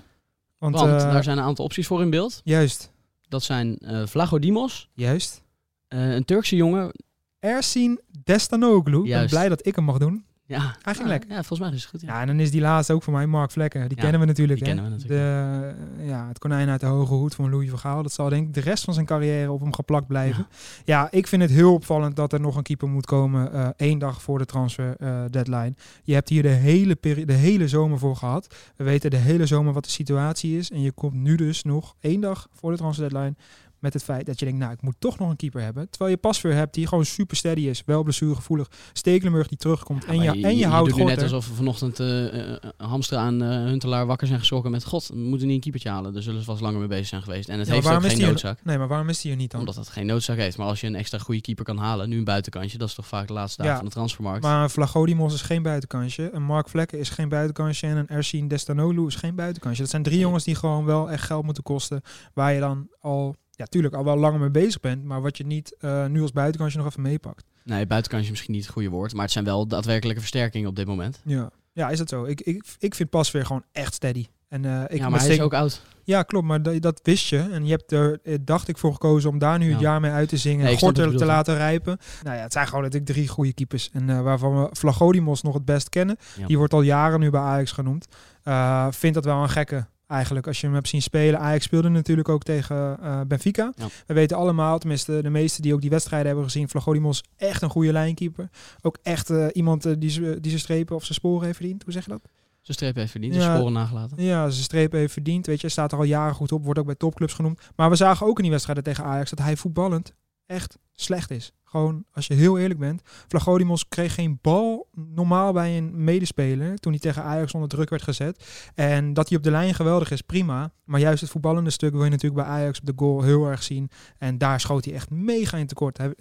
want, 0.63 0.75
want 0.75 1.03
uh, 1.03 1.13
daar 1.13 1.23
zijn 1.25 1.39
een 1.39 1.45
aantal 1.45 1.65
opties 1.65 1.87
voor 1.87 2.03
in 2.03 2.11
beeld. 2.11 2.41
Juist. 2.45 2.93
Dat 3.29 3.43
zijn 3.43 3.79
uh, 3.81 4.07
Vlagodimos. 4.07 4.91
Juist. 4.95 5.43
Uh, 5.89 6.15
een 6.15 6.25
Turkse 6.25 6.57
jongen. 6.57 6.93
Ersin 7.39 8.01
Destanoglu. 8.25 8.97
Ik 8.97 9.03
ben 9.03 9.11
Juist. 9.11 9.31
blij 9.31 9.49
dat 9.49 9.67
ik 9.67 9.75
hem 9.75 9.85
mag 9.85 9.99
doen. 9.99 10.25
Ja, 10.47 10.77
Hij 10.83 10.93
ging 10.95 11.05
Ja, 11.07 11.13
lekker. 11.13 11.31
Ja, 11.31 11.37
volgens 11.37 11.59
mij 11.61 11.69
is 11.69 11.83
het 11.83 11.91
goed. 11.91 12.01
Ja. 12.01 12.15
Ja, 12.15 12.21
en 12.21 12.27
dan 12.27 12.41
is 12.41 12.51
die 12.51 12.61
laatste 12.61 12.93
ook 12.93 13.03
voor 13.03 13.13
mij 13.13 13.27
Mark 13.27 13.51
Vlekken. 13.51 13.89
Die 13.89 13.97
Ja, 13.97 14.03
kennen 14.03 14.21
we 14.21 14.27
natuurlijk. 14.27 14.59
die 14.59 14.69
hè? 14.69 14.75
kennen 14.75 14.93
we 14.93 14.99
natuurlijk, 14.99 15.77
De, 15.99 16.05
ja, 16.05 16.29
het 16.29 16.39
konijn 16.39 16.69
uit 16.69 16.81
de 16.81 16.87
hoge 16.87 17.15
hoed 17.15 17.35
van 17.35 17.51
Louis 17.51 17.71
van 17.71 17.79
Gaal. 17.79 18.03
Dat 18.03 18.13
zal 18.13 18.29
denk 18.29 18.47
ik 18.47 18.55
de 18.55 18.61
rest 18.61 18.85
van 18.85 18.95
zijn 18.95 19.07
carrière 19.07 19.53
op 19.53 19.61
hem 19.61 19.73
geplakt 19.75 20.07
blijven. 20.07 20.47
Ja, 20.85 21.09
ik 21.11 21.27
vind 21.27 21.43
het 21.43 21.51
heel 21.51 21.73
opvallend 21.75 22.17
dat 22.17 22.33
er 22.33 22.41
nog 22.41 22.57
een 22.57 22.63
keeper 22.63 22.89
moet 22.89 23.07
komen 23.07 23.53
eh, 23.53 23.69
één 23.77 23.99
dag 23.99 24.23
voor 24.23 24.39
de 24.39 24.45
transfer 24.45 24.97
eh, 24.99 25.25
deadline. 25.31 25.75
Je 26.03 26.15
hebt 26.15 26.29
hier 26.29 26.43
de 26.43 26.49
hele, 26.49 26.97
de 27.01 27.33
hele 27.33 27.69
zomer 27.69 27.99
voor 27.99 28.17
gehad. 28.17 28.55
We 28.77 28.85
weten 28.85 29.11
de 29.11 29.17
hele 29.17 29.47
zomer 29.47 29.73
wat 29.73 29.85
de 29.85 29.91
situatie 29.91 30.59
is. 30.59 30.71
En 30.71 30.81
je 30.81 30.93
komt 30.93 31.15
nu 31.15 31.37
dus 31.37 31.63
nog 31.63 31.95
één 32.01 32.21
dag 32.21 32.49
voor 32.53 32.71
de 32.71 32.77
transfer 32.77 33.09
deadline 33.09 33.35
met 33.83 33.93
het 33.93 34.03
feit 34.03 34.27
dat 34.27 34.39
je 34.39 34.45
denkt, 34.45 34.61
nou, 34.61 34.73
ik 34.73 34.83
moet 34.83 34.95
toch 34.99 35.19
nog 35.19 35.31
een 35.31 35.37
keeper 35.37 35.63
hebben. 35.63 35.91
Terwijl 35.91 36.11
je 36.11 36.17
pasveer 36.17 36.55
hebt 36.55 36.75
die 36.75 36.87
gewoon 36.87 37.05
super 37.05 37.37
steady 37.37 37.61
is. 37.61 37.83
Wel 37.87 38.03
blessuregevoelig. 38.03 38.71
Stekelenburg 38.93 39.49
die 39.49 39.59
terugkomt. 39.59 40.05
en, 40.05 40.23
je, 40.23 40.31
en 40.47 40.57
je, 40.57 40.67
houdt 40.67 40.89
doet 40.89 40.99
nu 40.99 41.05
net 41.05 41.23
alsof 41.23 41.49
we 41.49 41.55
vanochtend 41.55 42.01
eh 42.01 42.51
eh, 42.53 42.57
Hamstra 42.77 43.19
aan 43.19 43.43
eh, 43.43 43.49
Huntelaar 43.49 44.07
wakker 44.07 44.27
zijn 44.27 44.39
geschrokken 44.39 44.71
met... 44.71 44.85
God, 44.85 45.07
we 45.07 45.17
moeten 45.17 45.47
niet 45.47 45.57
een 45.57 45.63
keepertje 45.63 45.89
halen. 45.89 46.13
Daar 46.13 46.23
zullen 46.23 46.39
ze 46.41 46.45
vast 46.47 46.61
langer 46.61 46.79
mee 46.79 46.89
bezig 46.89 47.07
zijn 47.07 47.23
geweest. 47.23 47.49
En 47.49 47.59
het 47.59 47.69
Ja, 47.69 47.75
heeft 47.75 47.87
ook 47.87 48.01
geen 48.01 48.09
die 48.15 48.21
er- 48.23 48.27
noodzaak. 48.29 48.59
Nee, 48.65 48.79
maar 48.79 48.89
waarom 48.89 49.09
is 49.09 49.23
hij 49.23 49.31
er 49.33 49.37
niet 49.39 49.51
dan? 49.51 49.61
Omdat 49.61 49.77
het 49.77 49.89
geen 49.89 50.07
noodzaak 50.07 50.37
heeft. 50.37 50.57
Maar 50.57 50.67
als 50.67 50.81
je 50.81 50.87
een 50.87 50.95
extra 50.95 51.19
goede 51.19 51.41
keeper 51.41 51.65
kan 51.65 51.77
halen, 51.79 52.09
nu 52.09 52.19
een 52.19 52.25
buitenkantje, 52.25 52.79
dat 52.79 52.89
is 52.89 52.95
toch 52.95 53.07
vaak 53.07 53.27
de 53.27 53.33
laatste 53.33 53.57
dagen 53.57 53.73
Ja, 53.73 53.79
van 53.81 53.89
de 53.89 53.95
transfermarkt. 53.95 54.43
Maar 54.43 54.71
Vlagodimos 54.71 55.35
is 55.35 55.43
geen 55.43 55.63
buitenkansje. 55.63 56.31
Een 56.33 56.43
Mark 56.43 56.69
Vlekken 56.69 56.99
is 56.99 57.09
geen 57.11 57.29
buitenkansje. 57.29 57.87
En 57.87 57.97
een 57.97 58.09
Ersin 58.09 58.49
Destanoglu 58.49 59.07
is 59.07 59.15
geen 59.15 59.35
buitenkansje. 59.35 59.81
Dat 59.83 59.91
zijn 59.91 60.03
drie 60.03 60.19
jongens 60.19 60.45
die 60.45 60.55
gewoon 60.55 60.85
wel 60.85 61.11
echt 61.11 61.25
geld 61.25 61.45
moeten 61.45 61.63
kosten. 61.63 62.01
Waar 62.35 62.53
je 62.53 62.61
dan 62.61 62.89
al, 63.01 63.35
ja 63.63 63.69
tuurlijk, 63.69 63.95
al 63.95 64.05
wel 64.05 64.17
langer 64.17 64.41
mee 64.41 64.51
bezig 64.51 64.81
bent. 64.81 65.05
Maar 65.05 65.23
wat 65.23 65.37
je 65.37 65.47
niet 65.47 65.77
eh, 65.79 66.07
nu 66.07 66.21
als 66.23 66.33
buitenkansje 66.33 66.79
nog 66.79 66.87
even 66.87 67.03
meepakt. 67.03 67.45
Nee, 67.65 67.87
buitenkantje 67.87 68.27
is 68.27 68.31
misschien 68.33 68.55
niet 68.55 68.63
het 68.65 68.73
goede 68.73 68.89
woord. 68.89 69.13
Maar 69.13 69.23
het 69.23 69.33
zijn 69.33 69.45
wel 69.45 69.67
daadwerkelijke 69.67 70.21
versterkingen 70.21 70.69
op 70.69 70.77
dit 70.77 70.87
moment. 70.87 71.21
Ja. 71.25 71.51
ja, 71.73 71.89
is 71.91 71.99
dat 71.99 72.09
zo? 72.09 72.25
Ik, 72.25 72.41
ik, 72.41 72.65
ik 72.79 72.95
vind 72.95 73.11
Pasveer 73.11 73.47
gewoon 73.47 73.65
echt 73.73 73.95
steady. 73.95 74.27
En, 74.49 74.65
eh, 74.65 74.83
ik 74.89 74.99
ja, 74.99 75.09
maar 75.09 75.21
hij 75.21 75.29
is 75.29 75.41
ook 75.41 75.55
oud. 75.55 75.83
Ja, 76.05 76.23
klopt. 76.23 76.47
Maar 76.47 76.63
dat, 76.63 76.83
dat 76.83 77.01
wist 77.03 77.29
je. 77.29 77.39
En 77.39 77.65
je 77.65 77.71
hebt 77.71 77.93
er, 77.93 78.19
eh, 78.23 78.39
dacht 78.41 78.69
ik, 78.69 78.79
voor 78.79 78.93
gekozen 78.93 79.31
om 79.31 79.39
daar 79.39 79.59
nu 79.59 79.71
het 79.71 79.81
Ja. 79.81 79.91
jaar 79.91 80.01
mee 80.01 80.11
uit 80.11 80.29
te 80.29 80.37
zingen. 80.37 80.65
Nee, 80.65 80.79
Gorter 80.79 81.17
te 81.17 81.25
laten 81.25 81.57
rijpen. 81.57 81.99
Nou 82.23 82.37
ja, 82.37 82.43
het 82.43 82.53
zijn 82.53 82.67
gewoon 82.67 82.83
natuurlijk 82.83 83.11
drie 83.13 83.29
goede 83.29 83.53
keepers. 83.53 83.91
En 83.93 84.23
waarvan 84.25 84.63
we 84.63 84.69
Vlagodimos 84.73 85.43
nog 85.43 85.55
het 85.55 85.65
best 85.65 85.89
kennen. 85.89 86.17
Ja. 86.37 86.47
Die 86.47 86.59
wordt 86.59 86.73
al 86.73 86.83
jaren 86.83 87.21
nu 87.21 87.31
bij 87.31 87.41
Ajax 87.41 87.73
genoemd. 87.73 88.07
Eh 88.43 88.87
vind 88.91 89.15
dat 89.15 89.25
wel 89.25 89.43
een 89.43 89.49
gekke 89.49 89.87
eigenlijk. 90.13 90.47
Als 90.47 90.61
je 90.61 90.67
hem 90.67 90.75
hebt 90.75 90.89
zien 90.89 91.03
spelen. 91.03 91.41
Ajax 91.41 91.65
speelde 91.65 91.89
natuurlijk 91.89 92.29
ook 92.29 92.43
tegen 92.43 92.99
eh, 93.03 93.21
Benfica. 93.27 93.73
Ja. 93.77 93.87
We 94.07 94.15
weten 94.15 94.37
allemaal, 94.37 94.79
tenminste 94.79 95.23
de 95.23 95.31
meesten 95.31 95.63
die 95.63 95.75
ook 95.75 95.81
die 95.81 95.91
wedstrijden 95.91 96.27
hebben 96.27 96.45
gezien. 96.45 96.69
Vlagodimos 96.69 97.25
echt 97.37 97.63
een 97.63 97.71
goede 97.71 97.93
lijnkeeper. 97.93 98.49
Ook 98.81 98.99
echt 99.03 99.31
eh, 99.31 99.47
iemand 99.53 99.87
eh, 99.87 99.93
die, 99.99 100.11
ze- 100.11 100.39
die 100.41 100.51
zijn 100.51 100.63
strepen 100.63 100.97
of 100.97 101.03
zijn 101.05 101.15
sporen 101.15 101.45
heeft 101.45 101.57
verdiend. 101.57 101.83
Hoe 101.83 101.93
zeg 101.93 102.05
je 102.05 102.11
dat? 102.11 102.23
Zijn 102.61 102.77
streep 102.77 102.95
heeft 102.95 103.11
verdiend, 103.11 103.35
Ja. 103.35 103.55
sporen 103.57 103.73
nagelaten. 103.73 104.23
Ja, 104.23 104.49
zijn 104.51 104.65
streep 104.65 104.93
heeft 104.93 105.13
verdiend. 105.13 105.47
Weet 105.47 105.55
je, 105.55 105.61
hij 105.61 105.71
staat 105.71 105.93
er 105.93 105.99
al 105.99 106.05
jaren 106.05 106.35
goed 106.35 106.53
op. 106.53 106.65
Wordt 106.65 106.79
ook 106.81 106.87
bij 106.87 106.95
topclubs 106.95 107.33
genoemd. 107.35 107.61
Maar 107.77 107.91
we 107.91 107.97
zagen 107.97 108.27
ook 108.27 108.37
in 108.37 108.43
die 108.43 108.51
wedstrijden 108.51 108.85
tegen 108.85 109.05
Ajax 109.05 109.31
dat 109.31 109.39
hij 109.39 109.57
voetballend 109.57 110.13
echt 110.47 110.79
slecht 110.95 111.31
is. 111.31 111.53
Gewoon, 111.73 112.05
als 112.13 112.27
je 112.27 112.35
heel 112.35 112.59
eerlijk 112.59 112.81
bent. 112.81 113.03
Vlagodimos 113.29 113.89
kreeg 113.89 114.15
geen 114.15 114.39
bal 114.43 114.89
normaal 114.93 115.53
bij 115.53 115.77
een 115.77 116.05
medespeler 116.05 116.79
toen 116.79 116.93
hij 116.93 117.01
tegen 117.01 117.23
Ajax 117.23 117.53
onder 117.53 117.69
druk 117.69 117.91
werd 117.91 118.03
gezet. 118.03 118.45
En 118.75 119.13
dat 119.13 119.29
hij 119.29 119.39
op 119.39 119.45
de 119.45 119.51
lijn 119.51 119.75
geweldig 119.75 120.11
is, 120.11 120.21
prima. 120.21 120.73
Maar 120.85 121.01
juist 121.01 121.21
het 121.21 121.31
voetballende 121.31 121.71
stuk 121.71 121.93
wil 121.93 122.05
je 122.05 122.11
natuurlijk 122.11 122.43
bij 122.45 122.53
Ajax 122.53 122.79
op 122.79 122.87
de 122.87 122.93
goal 122.97 123.23
heel 123.23 123.47
erg 123.47 123.63
zien. 123.63 123.91
En 124.19 124.39
daar 124.39 124.61
schoot 124.61 124.85
hij 124.85 124.95
echt 124.95 125.11
mega 125.11 125.57
in 125.57 125.67
tekort. 125.67 125.99
Hij, 125.99 126.15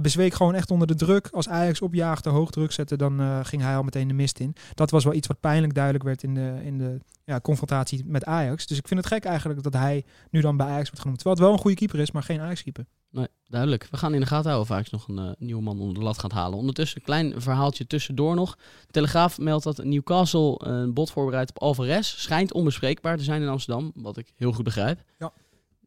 bezweek 0.00 0.34
gewoon 0.34 0.54
echt 0.54 0.70
onder 0.70 0.86
de 0.86 0.94
druk. 0.94 1.28
Als 1.30 1.48
Ajax 1.48 1.80
opjaagde, 1.80 2.30
hoog 2.30 2.50
druk 2.50 2.72
zette, 2.72 2.96
dan 2.96 3.20
eh, 3.20 3.38
ging 3.42 3.62
hij 3.62 3.76
al 3.76 3.82
meteen 3.82 4.08
de 4.08 4.14
mist 4.14 4.38
in. 4.38 4.54
Dat 4.74 4.90
was 4.90 5.04
wel 5.04 5.14
iets 5.14 5.26
wat 5.26 5.40
pijnlijk 5.40 5.74
duidelijk 5.74 6.04
werd 6.04 6.22
in 6.22 6.34
de, 6.34 6.60
in 6.62 6.78
de 6.78 6.98
ja, 7.24 7.40
confrontatie 7.40 8.04
met 8.06 8.24
Ajax. 8.24 8.66
Dus 8.66 8.78
ik 8.78 8.88
vind 8.88 9.00
het 9.00 9.12
gek 9.12 9.24
eigenlijk 9.24 9.62
dat 9.62 9.72
hij 9.72 10.04
nu 10.30 10.40
dan 10.40 10.56
bij 10.56 10.66
Ajax 10.66 10.84
wordt 10.84 11.00
genoemd. 11.00 11.18
Terwijl 11.18 11.36
het 11.36 11.44
wel 11.44 11.54
een 11.54 11.62
goede 11.62 11.76
keeper 11.76 11.98
is, 11.98 12.10
maar 12.10 12.22
geen 12.22 12.40
Ajax-keeper. 12.40 12.86
Nee, 13.10 13.26
duidelijk. 13.48 13.88
We 13.90 13.96
gaan 13.96 14.14
in 14.14 14.20
de 14.20 14.26
gaten 14.26 14.50
houden 14.50 14.76
of 14.76 14.90
nog 14.90 15.08
een 15.08 15.18
eh, 15.18 15.30
nieuwe 15.38 15.62
man 15.62 15.80
onder 15.80 15.94
de 15.94 16.00
lat 16.00 16.18
gaat 16.18 16.32
halen. 16.32 16.58
Ondertussen 16.58 16.98
een 16.98 17.04
klein 17.04 17.40
verhaaltje 17.40 17.86
tussendoor 17.86 18.34
nog. 18.34 18.56
De 18.56 18.92
Telegraaf 18.92 19.38
meldt 19.38 19.64
dat 19.64 19.84
Newcastle 19.84 20.54
een 20.58 20.94
bod 20.94 21.10
voorbereidt 21.10 21.50
op 21.50 21.58
Alvarez. 21.58 22.20
Schijnt 22.20 22.52
onbespreekbaar 22.52 23.16
te 23.16 23.24
zijn 23.24 23.42
in 23.42 23.48
Amsterdam, 23.48 23.92
wat 23.94 24.16
ik 24.16 24.32
heel 24.36 24.52
goed 24.52 24.64
begrijp. 24.64 25.02
Ja. 25.18 25.32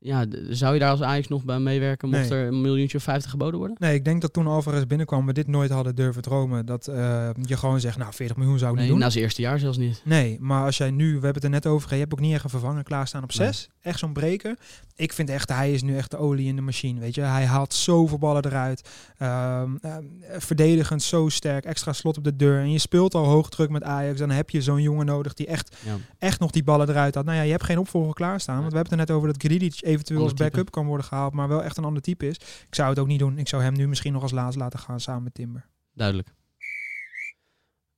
Ja, 0.04 0.26
zou 0.50 0.74
je 0.74 0.80
daar 0.80 0.90
als 0.90 1.02
Ajax 1.02 1.28
nog 1.28 1.44
bij 1.46 1.60
meewerken 1.60 2.10
mocht 2.10 2.30
Nee. 2.30 2.40
er 2.40 2.48
een 2.48 2.62
miljoentje 2.62 2.98
of 2.98 3.04
50 3.04 3.32
geboden 3.32 3.60
worden? 3.60 3.78
Nee, 3.80 3.94
ik 3.94 4.06
denk 4.06 4.22
dat 4.22 4.34
toen 4.34 4.48
Alvarez 4.48 4.84
binnenkwam, 4.86 5.26
we 5.26 5.34
dit 5.34 5.48
nooit 5.48 5.72
hadden 5.72 5.96
durven 5.96 6.22
dromen. 6.22 6.66
Dat 6.66 6.88
eh, 6.88 7.30
je 7.42 7.58
gewoon 7.58 7.80
zegt, 7.80 7.98
nou 7.98 8.14
40 8.14 8.38
miljoen 8.38 8.58
zou 8.60 8.70
ik 8.72 8.76
Nee, 8.78 8.86
niet 8.86 8.94
doen. 8.94 9.04
na 9.04 9.10
zijn 9.10 9.24
eerste 9.24 9.42
jaar 9.42 9.60
zelfs 9.60 9.78
niet. 9.78 10.02
Nee, 10.06 10.38
maar 10.40 10.66
als 10.66 10.78
jij 10.78 10.92
nu, 10.92 11.06
we 11.06 11.12
hebben 11.12 11.34
het 11.34 11.44
er 11.44 11.50
net 11.50 11.66
over, 11.68 11.82
gehad, 11.88 11.94
je 11.94 12.00
hebt 12.00 12.14
ook 12.14 12.20
niet 12.20 12.34
echt 12.34 12.44
een 12.44 12.50
vervanger 12.50 12.84
klaarstaan 12.84 13.24
op 13.24 13.34
Nee. 13.38 13.48
6. 13.48 13.70
Echt 13.82 14.00
zo'n 14.00 14.14
breker. 14.14 14.58
Ik 14.96 15.14
vind 15.14 15.30
echt, 15.30 15.50
hij 15.50 15.74
is 15.74 15.82
nu 15.82 15.98
echt 15.98 16.12
de 16.12 16.18
olie 16.18 16.48
in 16.48 16.56
de 16.56 16.62
machine, 16.62 17.00
weet 17.00 17.16
je. 17.16 17.22
Hij 17.22 17.46
haalt 17.46 17.74
zoveel 17.74 18.18
ballen 18.18 18.46
eruit. 18.46 18.90
Ehm, 19.18 19.76
ehm, 19.82 20.04
verdedigend 20.38 21.04
zo 21.04 21.30
sterk, 21.30 21.66
extra 21.66 21.94
slot 21.94 22.18
op 22.18 22.24
de 22.24 22.36
deur. 22.36 22.60
En 22.60 22.72
je 22.72 22.78
speelt 22.80 23.14
al 23.16 23.26
hoog 23.26 23.50
druk 23.50 23.70
met 23.70 23.84
Ajax, 23.84 24.20
dan 24.20 24.30
heb 24.30 24.50
je 24.50 24.62
zo'n 24.62 24.82
jongen 24.82 25.06
nodig 25.06 25.34
die 25.34 25.48
echt, 25.48 25.76
Ja. 25.86 25.96
echt 26.18 26.40
nog 26.40 26.52
die 26.52 26.64
ballen 26.64 26.90
eruit 26.90 27.16
had. 27.16 27.26
Nou 27.26 27.38
ja, 27.38 27.44
je 27.44 27.52
hebt 27.52 27.64
geen 27.64 27.78
opvolger 27.80 28.14
klaarstaan, 28.14 28.60
want 28.60 28.72
we 28.72 28.78
hebben 28.78 28.92
het 29.00 29.02
er 29.02 29.08
net 29.08 29.18
over 29.18 29.34
dat 29.34 29.44
Gridic 29.44 29.80
eventueel 29.92 30.24
als 30.24 30.34
backup 30.34 30.72
kan 30.72 30.86
worden 30.86 31.06
gehaald, 31.06 31.34
maar 31.34 31.48
wel 31.48 31.64
echt 31.64 31.78
een 31.78 31.84
ander 31.84 32.02
type 32.02 32.28
is. 32.28 32.36
Ik 32.68 32.76
zou 32.76 32.90
het 32.90 33.00
ook 33.00 33.08
niet 33.08 33.20
doen. 33.20 33.38
Ik 33.38 33.48
zou 33.48 33.64
hem 33.64 33.74
nu 33.74 33.88
misschien 33.88 34.14
nog 34.14 34.22
als 34.22 34.32
laatst 34.32 34.60
laten 34.60 34.80
gaan 34.80 35.00
samen 35.00 35.24
met 35.24 35.34
Timber. 35.34 35.66
Duidelijk. 35.94 36.34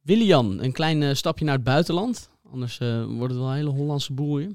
Willian, 0.03 0.63
een 0.63 0.71
klein 0.71 1.03
eh, 1.03 1.13
stapje 1.13 1.45
naar 1.45 1.56
het 1.56 1.63
buitenland. 1.63 2.29
Anders 2.51 2.79
eh, 2.79 3.06
wordt 3.06 3.34
het 3.34 3.41
wel 3.41 3.49
een 3.49 3.56
hele 3.56 3.69
Hollandse 3.69 4.13
boel 4.13 4.38
hier. 4.38 4.51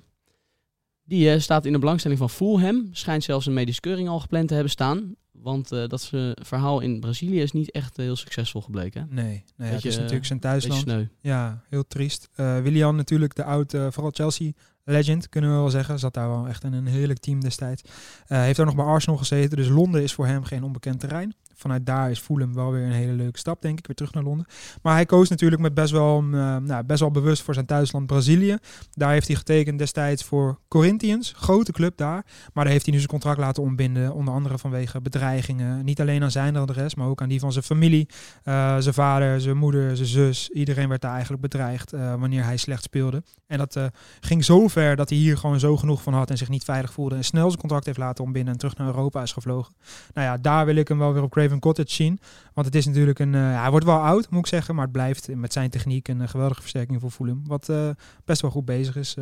Die 1.05 1.31
eh, 1.31 1.41
staat 1.41 1.65
in 1.65 1.73
de 1.73 1.79
belangstelling 1.79 2.21
van 2.21 2.31
Fulham. 2.31 2.89
Schijnt 2.93 3.25
zelfs 3.25 3.47
een 3.47 3.53
medische 3.53 3.81
keuring 3.81 4.09
al 4.09 4.21
gepland 4.21 4.49
te 4.49 4.55
hebben 4.55 4.73
staan. 4.73 5.15
Want 5.33 5.69
dat 5.69 6.11
verhaal 6.35 6.81
in 6.81 7.01
Brazilië 7.01 7.41
is 7.41 7.53
niet 7.53 7.71
echt 7.71 7.97
heel 7.97 8.17
succesvol 8.17 8.61
gebleken. 8.61 9.09
Nee, 9.11 9.45
nee 9.57 9.71
het 9.73 9.85
is 9.85 9.97
natuurlijk 9.97 10.27
zijn 10.27 10.39
thuisland. 10.39 10.81
sneu. 10.81 11.05
Ja, 11.21 11.65
heel 11.69 11.87
triest. 11.87 12.29
Willian 12.35 12.97
natuurlijk, 12.97 13.35
de 13.35 13.45
oud, 13.45 13.71
vooral 13.71 14.11
Chelsea 14.11 14.53
legend, 14.89 15.29
kunnen 15.29 15.51
we 15.51 15.57
wel 15.57 15.71
zeggen. 15.71 15.99
Zat 15.99 16.15
daar 16.15 16.29
wel 16.29 16.49
echt 16.49 16.65
in 16.65 16.73
een 16.73 16.87
heerlijk 16.87 17.19
team 17.19 17.41
destijds. 17.41 17.83
Eh, 18.27 18.41
heeft 18.41 18.61
ook 18.61 18.67
nog 18.67 18.75
bij 18.75 18.85
Arsenal 18.85 19.19
gezeten, 19.19 19.57
dus 19.57 19.69
Londen 19.69 20.03
is 20.03 20.15
voor 20.15 20.27
hem 20.27 20.45
geen 20.45 20.63
onbekend 20.63 21.01
terrein. 21.01 21.35
Vanuit 21.59 21.87
daar 21.87 22.11
is 22.11 22.19
Fulham 22.19 22.55
wel 22.55 22.71
weer 22.73 22.85
een 22.85 22.93
hele 22.93 23.13
leuke 23.13 23.39
stap, 23.39 23.63
denk 23.63 23.79
ik, 23.79 23.87
weer 23.87 23.97
terug 23.97 24.13
naar 24.13 24.23
Londen. 24.23 24.47
Maar 24.83 24.95
hij 24.95 25.07
koos 25.07 25.29
natuurlijk 25.29 25.63
met 25.63 25.75
best 25.75 25.93
wel, 25.93 26.19
eh, 26.19 26.57
nou, 26.57 26.85
best 26.85 27.01
wel 27.01 27.11
bewust 27.11 27.43
voor 27.43 27.55
zijn 27.55 27.67
thuisland 27.67 28.07
Brazilië. 28.07 28.57
Daar 28.91 29.11
heeft 29.11 29.27
hij 29.27 29.37
getekend 29.37 29.79
destijds 29.79 30.25
voor 30.25 30.59
Corinthians, 30.69 31.33
grote 31.37 31.73
club 31.73 31.97
daar. 31.97 32.25
Maar 32.53 32.65
daar 32.65 32.73
heeft 32.73 32.85
hij 32.85 32.93
nu 32.93 32.99
zijn 32.99 33.11
contract 33.11 33.39
laten 33.39 33.63
ontbinden, 33.63 34.15
onder 34.15 34.35
andere 34.35 34.59
vanwege 34.59 35.01
bedreigingen. 35.01 35.85
Niet 35.85 36.01
alleen 36.01 36.23
aan 36.23 36.31
zijn 36.31 36.57
adres, 36.57 36.95
maar 36.95 37.07
ook 37.07 37.23
aan 37.23 37.29
die 37.29 37.41
van 37.41 37.53
zijn 37.53 37.65
familie. 37.65 38.09
Uh, 38.45 38.77
zijn 38.79 38.95
vader, 38.95 39.41
zijn 39.41 39.57
moeder, 39.57 39.97
zijn 39.97 40.09
zus. 40.09 40.49
Iedereen 40.49 40.89
werd 40.89 41.01
daar 41.01 41.13
eigenlijk 41.13 41.43
bedreigd 41.43 41.93
uh, 41.93 42.15
wanneer 42.15 42.45
hij 42.45 42.57
slecht 42.57 42.83
speelde. 42.83 43.23
En 43.47 43.59
dat 43.59 43.81
ging 44.21 44.45
zo 44.45 44.69
ver 44.69 44.97
dat 44.97 45.09
hij 45.09 45.19
hier 45.19 45.39
gewoon 45.39 45.61
zo 45.61 45.77
genoeg 45.77 46.03
van 46.03 46.15
had 46.15 46.31
en 46.31 46.39
zich 46.39 46.49
niet 46.49 46.65
veilig 46.65 46.93
voelde. 46.93 47.15
En 47.15 47.25
snel 47.25 47.47
zijn 47.47 47.61
contract 47.61 47.87
heeft 47.87 47.99
laten 47.99 48.25
ontbinden 48.25 48.53
en 48.53 48.59
terug 48.59 48.77
naar 48.77 48.87
Europa 48.87 49.23
is 49.23 49.33
gevlogen. 49.33 49.75
Nou 50.15 50.27
ja, 50.27 50.37
daar 50.37 50.67
wil 50.67 50.77
ik 50.77 50.89
hem 50.89 50.99
wel 50.99 51.13
weer 51.13 51.23
op 51.23 51.31
Craven 51.31 51.48
Cottage 51.59 51.95
zien. 51.95 52.19
Want 52.55 52.67
het 52.67 52.75
is 52.75 52.87
natuurlijk 52.87 53.19
een... 53.19 53.33
Uh, 53.33 53.61
hij 53.61 53.71
wordt 53.71 53.87
wel 53.87 53.99
oud, 53.99 54.31
moet 54.31 54.41
ik 54.41 54.47
zeggen. 54.47 54.75
Maar 54.75 54.85
het 54.85 54.93
blijft 54.93 55.35
met 55.35 55.53
zijn 55.53 55.71
techniek 55.71 56.09
een 56.09 56.29
geweldige 56.29 56.61
versterking 56.61 57.01
voor 57.01 57.11
Fulham. 57.11 57.43
Wat 57.47 57.69
uh, 57.69 57.91
best 58.25 58.41
wel 58.43 58.51
goed 58.51 58.65
bezig 58.65 58.97
is 58.97 59.15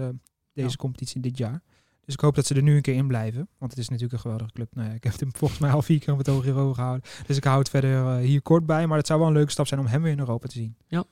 deze 0.52 0.68
ja. 0.68 0.76
competitie 0.76 1.20
dit 1.20 1.38
jaar. 1.38 1.62
Dus 2.04 2.14
ik 2.14 2.20
hoop 2.20 2.34
dat 2.34 2.46
ze 2.46 2.54
er 2.54 2.62
nu 2.62 2.76
een 2.76 2.82
keer 2.82 2.94
in 2.94 3.06
blijven. 3.06 3.48
Want 3.58 3.70
het 3.70 3.80
is 3.80 3.88
natuurlijk 3.88 4.14
een 4.14 4.20
geweldige 4.20 4.52
club. 4.52 4.74
Nou 4.74 4.88
ja, 4.88 4.94
ik 4.94 5.04
heb 5.04 5.20
hem 5.20 5.36
volgens 5.42 5.60
mij 5.60 5.70
al 5.70 5.82
vier 5.82 5.98
keer 5.98 6.12
op 6.12 6.18
het 6.18 6.28
oog 6.28 6.44
hierover 6.44 6.74
gehouden. 6.74 7.10
Dus 7.26 7.36
ik 7.36 7.44
hou 7.44 7.58
het 7.58 7.68
verder 7.68 8.16
hier 8.16 8.42
kort 8.42 8.66
bij. 8.66 8.86
Maar 8.86 8.98
het 8.98 9.06
zou 9.06 9.18
wel 9.18 9.28
een 9.28 9.34
leuke 9.34 9.50
stap 9.50 9.66
zijn 9.66 9.80
om 9.80 9.86
hem 9.86 10.02
weer 10.02 10.12
in 10.12 10.18
Europa 10.18 10.46
te 10.46 10.54
zien. 10.54 10.76
Ja. 10.86 11.04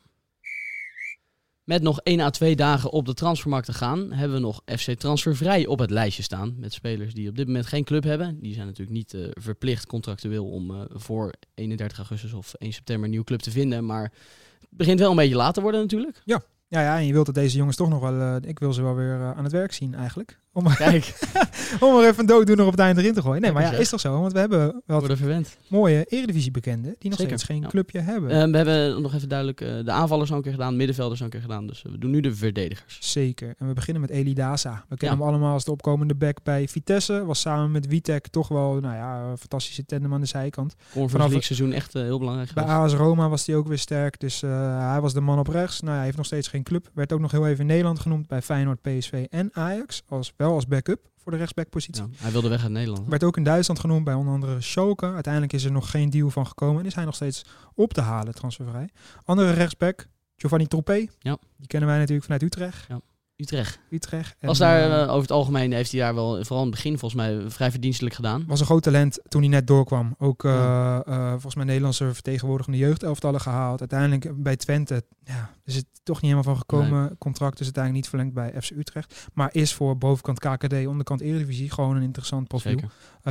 Met 1.65 1.83
nog 1.83 2.01
1 2.01 2.21
à 2.21 2.31
2 2.31 2.57
dagen 2.57 2.91
op 2.91 3.07
de 3.07 3.15
transfermarkt 3.15 3.67
te 3.67 3.73
gaan, 3.73 4.13
hebben 4.13 4.37
we 4.37 4.43
nog 4.43 4.61
FC 4.65 4.91
Transfervrij 4.91 5.67
op 5.67 5.79
het 5.79 5.91
lijstje 5.91 6.23
staan. 6.23 6.55
Met 6.59 6.73
spelers 6.73 7.15
die 7.15 7.29
op 7.29 7.37
dit 7.37 7.47
moment 7.47 7.67
geen 7.67 7.85
club 7.85 8.05
hebben. 8.05 8.41
Die 8.41 8.55
zijn 8.55 8.67
natuurlijk 8.67 8.97
niet 8.97 9.13
uh, 9.13 9.27
verplicht 9.31 9.87
contractueel 9.87 10.51
om 10.51 10.71
uh, 10.71 10.81
voor 10.89 11.33
31 11.55 11.99
augustus 11.99 12.33
of 12.33 12.55
1 12.55 12.73
september 12.73 13.05
een 13.05 13.11
nieuwe 13.11 13.27
club 13.27 13.41
te 13.41 13.51
vinden. 13.51 13.87
Maar 13.87 14.03
het 14.03 14.69
begint 14.71 14.99
wel 14.99 15.11
een 15.11 15.17
beetje 15.17 15.37
laat 15.37 15.55
te 15.55 15.61
worden 15.61 15.81
natuurlijk. 15.81 16.23
Ja, 16.25 16.43
ja, 16.69 16.81
ja, 16.81 16.99
en 16.99 17.07
je 17.07 17.13
wilt 17.13 17.27
dat 17.27 17.35
deze 17.35 17.57
jongens 17.57 17.77
toch 17.77 17.89
nog 17.89 18.01
wel... 18.01 18.15
Uh, 18.15 18.37
ik 18.41 18.59
wil 18.59 18.73
ze 18.73 18.83
wel 18.83 18.95
weer 18.95 19.35
aan 19.35 19.45
het 19.45 19.53
werk 19.53 19.73
zien 19.73 19.95
eigenlijk. 19.95 20.39
Om, 20.57 20.67
er- 20.67 20.77
Kijk, 20.77 21.15
om 21.81 21.97
er 21.99 22.05
even 22.09 22.19
een 22.21 22.27
dooddoener 22.27 22.65
op 22.65 22.71
het 22.71 22.81
einde 22.81 23.01
erin 23.01 23.15
te 23.15 23.23
gooien. 23.23 23.43
Nee, 23.43 23.53
maar 23.53 23.63
ja, 23.63 23.73
is 23.73 23.89
toch 23.89 24.01
zo? 24.01 24.21
Want 24.21 24.33
we 24.33 24.39
hebben 24.39 24.67
we 24.67 24.83
wel 24.87 25.43
mooie 25.69 26.05
Eredivisie-bekenden 26.09 26.95
die 26.99 27.11
nog 27.11 27.19
Zeker, 27.19 27.39
steeds 27.39 27.45
geen 27.53 27.61
ja. 27.63 27.69
clubje 27.69 28.01
hebben. 28.01 28.31
Eh, 28.31 28.51
we 28.51 28.57
hebben 28.57 29.03
nog 29.03 29.15
even 29.15 29.29
duidelijk 29.29 29.61
eh, 29.61 29.69
de 29.85 29.91
aanvallers 29.91 30.31
al 30.31 30.37
een 30.37 30.43
keer 30.43 30.53
gedaan, 30.53 30.77
middenvelders 30.77 31.21
al 31.21 31.27
een 31.27 31.33
keer 31.33 31.41
gedaan. 31.41 31.67
Dus 31.67 31.85
eh, 31.85 31.93
we 31.93 31.99
doen 31.99 32.11
nu 32.11 32.21
de 32.21 32.35
verdedigers. 32.35 32.99
Zeker. 33.01 33.55
En 33.59 33.67
we 33.69 33.73
beginnen 33.73 34.01
met 34.03 34.11
Eli 34.11 34.35
Daza. 34.35 34.85
We 34.89 34.97
kennen 34.97 35.19
Ja. 35.19 35.25
hem 35.25 35.33
allemaal 35.33 35.53
als 35.53 35.65
de 35.65 35.71
opkomende 35.71 36.15
back 36.15 36.39
bij 36.43 36.69
Vitesse. 36.69 37.25
Was 37.25 37.41
samen 37.41 37.71
met 37.71 37.87
Witek 37.87 38.27
toch 38.29 38.49
wel 38.49 38.73
nou 38.81 38.95
ja, 38.95 39.21
een 39.31 39.39
fantastische 39.39 39.85
tandem 39.85 40.15
aan 40.15 40.21
de 40.21 40.27
zijkant. 40.27 40.75
Vanaf- 40.89 41.11
League 41.13 41.43
seizoen 41.43 41.73
echt 41.73 41.93
heel 41.93 42.19
belangrijk 42.19 42.53
Bij. 42.53 42.65
AS 42.65 42.93
Roma 42.95 43.29
was 43.29 43.47
hij 43.47 43.57
ook 43.57 43.69
weer 43.69 43.79
sterk. 43.79 44.21
Dus 44.21 44.41
hij 44.41 44.99
was 45.01 45.13
de 45.13 45.21
man 45.21 45.39
op 45.39 45.49
rechts. 45.49 45.81
Nou, 45.81 45.95
hij 45.97 46.05
heeft 46.05 46.17
nog 46.17 46.27
steeds 46.27 46.49
geen 46.49 46.63
club. 46.63 46.91
Werd 46.95 47.13
ook 47.13 47.21
nog 47.21 47.31
heel 47.31 47.47
even 47.47 47.61
in 47.61 47.67
Nederland 47.67 47.99
genoemd 48.01 48.27
bij 48.27 48.43
Feyenoord, 48.43 48.81
PSV 48.83 49.27
en 49.31 49.51
Ajax. 49.53 50.03
Als, 50.09 50.33
wel 50.47 50.55
als 50.55 50.67
backup 50.67 51.11
voor 51.17 51.33
de 51.33 51.39
rechtsbackpositie. 51.39 52.03
Ja, 52.03 52.09
hij 52.17 52.31
wilde 52.33 52.49
weg 52.49 52.63
uit 52.63 52.73
Nederland. 52.73 53.05
hè? 53.05 53.11
Werd 53.11 53.25
ook 53.25 53.37
in 53.37 53.45
Duitsland 53.45 53.81
genoemd 53.81 54.05
bij 54.05 54.15
onder 54.15 54.33
andere 54.35 54.61
Schalke. 54.61 55.13
Uiteindelijk 55.13 55.53
is 55.53 55.65
er 55.65 55.73
nog 55.73 55.91
geen 55.91 56.11
deal 56.11 56.31
van 56.31 56.47
gekomen. 56.47 56.81
En 56.81 56.87
is 56.87 56.95
hij 56.95 57.05
nog 57.05 57.15
steeds 57.15 57.45
op 57.75 57.93
te 57.93 58.01
halen, 58.01 58.35
transfervrij. 58.35 58.89
Andere 59.25 59.51
rechtsback, 59.51 60.07
Giovanni 60.37 60.67
Troepé. 60.67 61.07
Ja. 61.19 61.39
Die 61.57 61.67
kennen 61.67 61.89
wij 61.89 61.99
natuurlijk 61.99 62.25
vanuit 62.25 62.43
Utrecht. 62.43 62.87
Utrecht. 63.37 63.79
Utrecht. 63.91 64.37
En, 64.39 64.49
Was 64.49 64.59
daar, 64.59 64.91
eh, 64.91 65.03
eh, 65.03 65.09
over 65.09 65.21
het 65.23 65.31
algemeen 65.31 65.73
heeft 65.73 65.91
hij 65.93 66.01
daar 66.01 66.15
wel, 66.15 66.31
vooral 66.45 66.65
in 66.65 66.71
het 66.71 66.75
begin 66.75 66.99
volgens 66.99 67.21
mij, 67.23 67.51
vrij 67.51 67.71
verdienstelijk 67.71 68.15
gedaan. 68.15 68.45
was 68.47 68.61
een 68.61 68.67
groot 68.67 68.83
talent 68.83 69.19
toen 69.29 69.41
hij 69.41 69.51
net 69.51 69.67
doorkwam. 69.67 70.15
Ook 70.19 70.45
eh, 70.45 70.53
Ja. 70.53 71.31
volgens 71.31 71.55
mij 71.55 71.65
Nederlandse 71.65 72.15
vertegenwoordigende 72.15 72.79
jeugdelftallen 72.79 73.41
gehaald. 73.41 73.81
Uiteindelijk 73.81 74.43
bij 74.43 74.57
Twente 74.57 75.05
ja, 75.25 75.51
is 75.65 75.75
het 75.77 75.87
toch 76.03 76.15
niet 76.23 76.31
helemaal 76.31 76.55
van 76.55 76.57
gekomen. 76.57 77.19
Contract 77.19 77.61
is 77.61 77.65
uiteindelijk 77.65 78.05
niet 78.05 78.09
verlengd 78.15 78.35
bij 78.35 78.63
FC 78.63 78.71
Utrecht. 78.71 79.29
Maar 79.33 79.49
is 79.53 79.75
voor 79.75 79.99
bovenkant 79.99 80.39
KKD, 80.39 80.87
onderkant 80.87 81.21
Eredivisie 81.21 81.71
gewoon 81.71 81.97
een 81.97 82.03
interessant 82.03 82.49
profiel. 82.49 82.79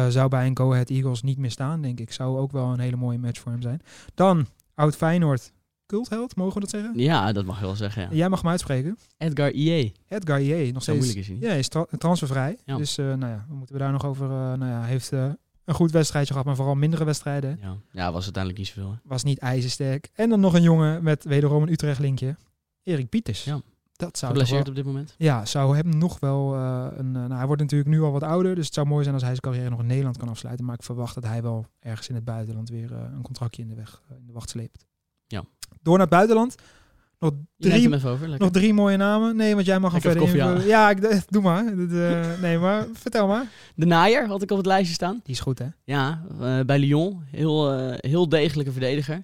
Zou 0.09 0.29
bij 0.29 0.45
een 0.47 0.57
Go 0.57 0.71
Ahead 0.71 0.89
Eagles 0.89 1.21
niet 1.21 1.37
meer 1.37 1.51
staan, 1.51 1.81
denk 1.81 1.99
ik. 1.99 2.11
Zou 2.11 2.37
ook 2.37 2.51
wel 2.51 2.65
een 2.73 2.79
hele 2.79 2.95
mooie 2.95 3.17
match 3.19 3.39
voor 3.39 3.51
hem 3.51 3.61
zijn. 3.61 3.81
Dan, 4.13 4.47
oud 4.75 4.95
Feyenoord. 4.95 5.52
Cultheld, 5.85 6.35
mogen 6.35 6.53
we 6.53 6.59
dat 6.59 6.69
zeggen? 6.69 6.91
Ja, 6.99 7.31
dat 7.31 7.45
mag 7.45 7.59
je 7.59 7.65
wel 7.65 7.75
zeggen. 7.75 8.01
Ja. 8.01 8.09
Jij 8.11 8.29
mag 8.29 8.41
hem 8.41 8.49
uitspreken. 8.51 8.97
Edgar 9.17 9.51
IE. 9.51 9.93
Edgar 10.07 10.41
Ie, 10.41 10.73
nog 10.73 10.83
Zo 10.83 10.91
steeds 10.91 10.97
moeilijk 10.97 11.17
is 11.19 11.25
hij 11.25 11.33
niet. 11.35 11.43
ja, 11.43 11.49
hij 11.49 11.59
is 11.59 11.67
tra- 11.67 11.85
transfervrij. 11.97 12.57
Ja. 12.65 12.77
Dus 12.77 12.97
eh, 12.97 13.05
nou 13.05 13.31
ja, 13.31 13.45
moeten 13.49 13.75
we 13.75 13.81
daar 13.81 13.91
nog 13.91 14.05
over? 14.05 14.25
eh, 14.25 14.31
nou 14.37 14.65
ja, 14.65 14.79
hij 14.79 14.89
heeft 14.89 15.11
eh, 15.11 15.29
een 15.65 15.73
goed 15.73 15.91
wedstrijdje 15.91 16.31
gehad, 16.31 16.45
maar 16.47 16.55
vooral 16.55 16.75
mindere 16.75 17.03
wedstrijden. 17.03 17.57
Ja. 17.61 17.77
ja, 17.91 18.11
was 18.11 18.23
uiteindelijk 18.23 18.57
niet 18.63 18.67
zoveel. 18.73 18.91
hè. 18.91 18.97
Was 19.03 19.23
niet 19.23 19.37
ijzersterk. 19.39 20.09
En 20.13 20.29
dan 20.29 20.39
nog 20.39 20.53
een 20.53 20.61
jongen 20.61 21.03
met 21.03 21.23
wederom 21.23 21.63
een 21.63 21.71
Utrecht 21.71 21.99
linkje. 21.99 22.35
Erik 22.83 23.09
Pieters. 23.09 23.43
Ja. 23.43 23.61
Dat 23.95 24.17
zou 24.17 24.31
Geblesseerd 24.31 24.69
op 24.69 24.75
dit 24.75 24.85
moment. 24.85 25.15
ja, 25.17 25.45
zou 25.45 25.75
hem 25.75 25.97
nog 25.97 26.19
wel 26.19 26.55
een... 26.55 27.11
nou, 27.11 27.33
hij 27.33 27.45
wordt 27.45 27.61
natuurlijk 27.61 27.89
nu 27.89 28.01
al 28.01 28.11
wat 28.11 28.23
ouder, 28.23 28.55
dus 28.55 28.65
het 28.65 28.73
zou 28.73 28.87
mooi 28.87 29.01
zijn 29.03 29.13
als 29.15 29.23
hij 29.23 29.31
zijn 29.35 29.43
carrière 29.53 29.69
nog 29.69 29.79
in 29.79 29.85
Nederland 29.85 30.17
kan 30.17 30.29
afsluiten. 30.29 30.65
Maar 30.65 30.75
ik 30.75 30.83
verwacht 30.83 31.15
dat 31.15 31.23
hij 31.23 31.41
wel 31.41 31.65
ergens 31.79 32.09
in 32.09 32.15
het 32.15 32.23
buitenland 32.23 32.69
weer 32.69 32.91
een 32.91 33.21
contractje 33.21 33.61
in 33.61 33.67
de, 33.67 33.75
weg, 33.75 34.01
in 34.19 34.25
de 34.25 34.33
wacht 34.33 34.49
sleept. 34.49 34.85
Ja. 35.27 35.43
Door 35.81 35.97
naar 35.97 36.07
het 36.07 36.15
buitenland. 36.15 36.55
Nog 37.23 37.33
drie, 37.57 38.05
over. 38.05 38.29
Nog 38.38 38.51
drie 38.51 38.73
mooie 38.73 38.97
namen. 38.97 39.36
Nee, 39.36 39.53
want 39.53 39.65
jij 39.65 39.79
mag 39.79 39.91
hem 39.91 40.01
verder 40.01 40.19
koffie 40.19 40.39
invullen. 40.39 40.67
Ja, 40.67 40.89
ik, 40.89 41.23
doe 41.29 41.41
maar. 41.41 41.65
Eh, 41.65 42.41
nee, 42.41 42.57
maar 42.57 42.86
vertel 42.93 43.27
maar. 43.27 43.45
De 43.75 43.86
naaier 43.86 44.27
had 44.27 44.41
ik 44.41 44.51
op 44.51 44.57
het 44.57 44.65
lijstje 44.65 44.93
staan. 44.93 45.19
Die 45.23 45.33
is 45.33 45.39
goed, 45.39 45.59
hè? 45.59 45.65
Ja, 45.83 46.23
eh, 46.41 46.59
bij 46.59 46.79
Lyon. 46.79 47.23
Heel, 47.31 47.71
eh, 47.71 47.93
heel 47.97 48.29
degelijke 48.29 48.71
verdediger. 48.71 49.23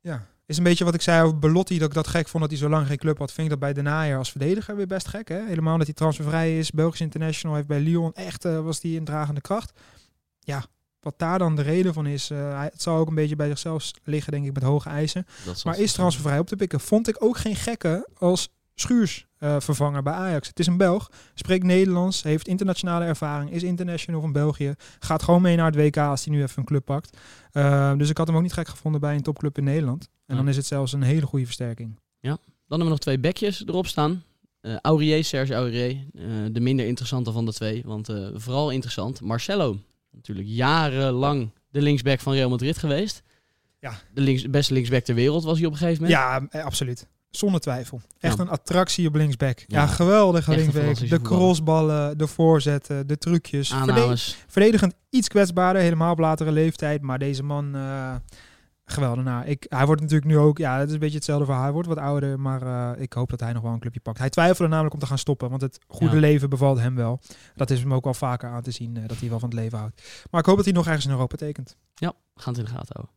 Ja. 0.00 0.26
Is 0.46 0.56
een 0.56 0.64
beetje 0.64 0.84
wat 0.84 0.94
ik 0.94 1.02
zei 1.02 1.22
over 1.24 1.38
Belotti, 1.38 1.78
dat 1.78 1.88
ik 1.88 1.94
dat 1.94 2.06
gek 2.06 2.28
vond 2.28 2.42
dat 2.42 2.52
hij 2.52 2.60
zo 2.60 2.68
lang 2.68 2.86
geen 2.86 2.98
club 2.98 3.18
had. 3.18 3.32
Vind 3.32 3.46
ik 3.46 3.50
dat 3.50 3.60
bij 3.60 3.72
De 3.72 3.82
Naaier 3.82 4.18
als 4.18 4.30
verdediger 4.30 4.76
weer 4.76 4.86
best 4.86 5.08
gek, 5.08 5.28
hè? 5.28 5.46
Helemaal 5.46 5.76
dat 5.76 5.86
hij 5.86 5.94
transfervrij 5.94 6.58
is. 6.58 6.70
Belgisch 6.70 7.00
international 7.00 7.56
heeft 7.56 7.68
bij 7.68 7.80
Lyon 7.80 8.12
echt, 8.14 8.44
was 8.44 8.80
die 8.80 8.98
een 8.98 9.04
dragende 9.04 9.40
kracht. 9.40 9.80
Ja, 10.40 10.64
wat 11.02 11.14
daar 11.18 11.38
dan 11.38 11.56
de 11.56 11.62
reden 11.62 11.94
van 11.94 12.06
is, 12.06 12.30
eh, 12.30 12.62
het 12.62 12.82
zal 12.82 12.96
ook 12.96 13.08
een 13.08 13.14
beetje 13.14 13.36
bij 13.36 13.48
zichzelf 13.48 13.90
liggen, 14.04 14.32
denk 14.32 14.46
ik, 14.46 14.52
met 14.54 14.62
hoge 14.62 14.88
eisen. 14.88 15.26
Maar 15.64 15.78
is 15.78 15.92
transfervrij 15.92 16.38
op 16.38 16.46
te 16.46 16.56
pikken. 16.56 16.80
Vond 16.80 17.08
ik 17.08 17.16
ook 17.24 17.36
geen 17.36 17.56
gekke 17.56 18.08
als 18.18 18.48
Schuurs 18.74 19.26
eh, 19.38 19.56
vervanger 19.60 20.02
bij 20.02 20.12
Ajax. 20.12 20.48
Het 20.48 20.58
is 20.58 20.66
een 20.66 20.76
Belg, 20.76 21.10
spreekt 21.34 21.64
Nederlands, 21.64 22.22
heeft 22.22 22.48
internationale 22.48 23.04
ervaring, 23.04 23.50
is 23.50 23.62
international 23.62 24.20
van 24.20 24.32
België. 24.32 24.74
Gaat 24.98 25.22
gewoon 25.22 25.42
mee 25.42 25.56
naar 25.56 25.66
het 25.66 25.74
WK 25.76 25.96
als 25.96 26.24
hij 26.24 26.34
nu 26.34 26.42
even 26.42 26.58
een 26.58 26.64
club 26.64 26.84
pakt. 26.84 27.16
Eh, 27.52 27.96
dus 27.96 28.10
ik 28.10 28.18
had 28.18 28.26
hem 28.26 28.36
ook 28.36 28.42
niet 28.42 28.52
gek 28.52 28.68
gevonden 28.68 29.00
bij 29.00 29.14
een 29.14 29.22
topclub 29.22 29.58
in 29.58 29.64
Nederland. 29.64 30.08
En 30.26 30.34
dan 30.36 30.44
Ja. 30.44 30.50
is 30.50 30.56
het 30.56 30.66
zelfs 30.66 30.92
een 30.92 31.02
hele 31.02 31.26
goede 31.26 31.44
versterking. 31.44 32.00
Dan 32.20 32.38
hebben 32.80 32.86
we 32.86 32.88
nog 32.88 32.98
twee 32.98 33.18
bekjes 33.32 33.66
erop 33.66 33.86
staan. 33.86 34.22
Eh 34.60 34.76
Aurier, 34.82 35.24
Serge 35.24 35.54
Aurier. 35.54 35.96
de 36.52 36.60
minder 36.60 36.86
interessante 36.86 37.32
van 37.32 37.44
de 37.44 37.52
twee. 37.52 37.82
Want 37.84 38.08
vooral 38.34 38.70
interessant, 38.70 39.20
Marcelo. 39.20 39.76
Natuurlijk 40.12 40.48
jarenlang 40.48 41.50
de 41.70 41.82
linksback 41.82 42.20
van 42.20 42.32
Real 42.32 42.48
Madrid 42.50 42.78
geweest. 42.78 43.22
Ja. 43.80 43.92
De 44.14 44.20
links, 44.20 44.50
beste 44.50 44.72
linksback 44.72 45.04
ter 45.04 45.14
wereld 45.14 45.44
was 45.44 45.56
hij 45.58 45.66
op 45.66 45.72
een 45.72 45.78
gegeven 45.78 46.02
moment. 46.02 46.20
Ja, 46.20 46.46
eh, 46.58 46.64
absoluut. 46.64 47.06
Zonder 47.30 47.60
twijfel. 47.60 48.00
Echt 48.20 48.36
Ja. 48.36 48.42
een 48.42 48.48
attractie 48.48 49.06
op 49.08 49.14
linksback. 49.14 49.58
Ja, 49.58 49.80
Ja. 49.80 49.86
geweldige 49.86 50.50
linksback. 50.56 51.08
De 51.08 51.20
crossballen, 51.20 52.18
de 52.18 52.26
voorzetten, 52.26 53.06
de 53.06 53.18
trucjes. 53.18 53.72
Aannames. 53.72 54.36
verdedigend 54.46 54.94
iets 55.10 55.28
kwetsbaarder, 55.28 55.82
helemaal 55.82 56.12
op 56.12 56.18
latere 56.18 56.52
leeftijd. 56.52 57.02
Maar 57.02 57.18
deze 57.18 57.42
man, 57.42 57.74
eh 57.74 58.14
geweldig. 58.92 59.24
Nou, 59.24 59.44
ik, 59.46 59.66
hij 59.68 59.86
wordt 59.86 60.00
natuurlijk 60.00 60.30
nu 60.30 60.38
ook, 60.38 60.58
ja, 60.58 60.78
het 60.78 60.88
is 60.88 60.94
een 60.94 61.00
beetje 61.00 61.16
hetzelfde 61.16 61.44
verhaal. 61.44 61.62
Hij 61.62 61.72
wordt 61.72 61.88
wat 61.88 61.98
ouder, 61.98 62.40
maar 62.40 62.62
eh, 62.62 63.02
ik 63.02 63.12
hoop 63.12 63.30
dat 63.30 63.40
hij 63.40 63.52
nog 63.52 63.62
wel 63.62 63.72
een 63.72 63.78
clubje 63.80 64.00
pakt. 64.00 64.18
Hij 64.18 64.30
twijfelde 64.30 64.70
namelijk 64.70 64.94
om 64.94 65.00
te 65.00 65.06
gaan 65.06 65.18
stoppen, 65.18 65.50
want 65.50 65.62
het 65.62 65.78
goede 65.86 66.14
Ja. 66.14 66.20
leven 66.20 66.50
bevalt 66.50 66.78
hem 66.78 66.94
wel. 66.94 67.20
Dat 67.54 67.70
is 67.70 67.80
hem 67.80 67.94
ook 67.94 68.04
wel 68.04 68.14
vaker 68.14 68.48
aan 68.48 68.62
te 68.62 68.70
zien, 68.70 68.96
eh, 68.96 69.02
dat 69.08 69.18
hij 69.20 69.28
wel 69.28 69.38
van 69.38 69.48
het 69.48 69.58
leven 69.58 69.78
houdt. 69.78 70.02
Maar 70.30 70.40
ik 70.40 70.46
hoop 70.46 70.56
dat 70.56 70.64
hij 70.64 70.74
nog 70.74 70.86
ergens 70.86 71.04
in 71.04 71.10
Europa 71.10 71.36
tekent. 71.36 71.76
Ja, 71.94 72.12
gaan 72.34 72.52
het 72.52 72.62
in 72.62 72.68
de 72.68 72.70
gaten 72.78 72.94
houden. 72.94 73.14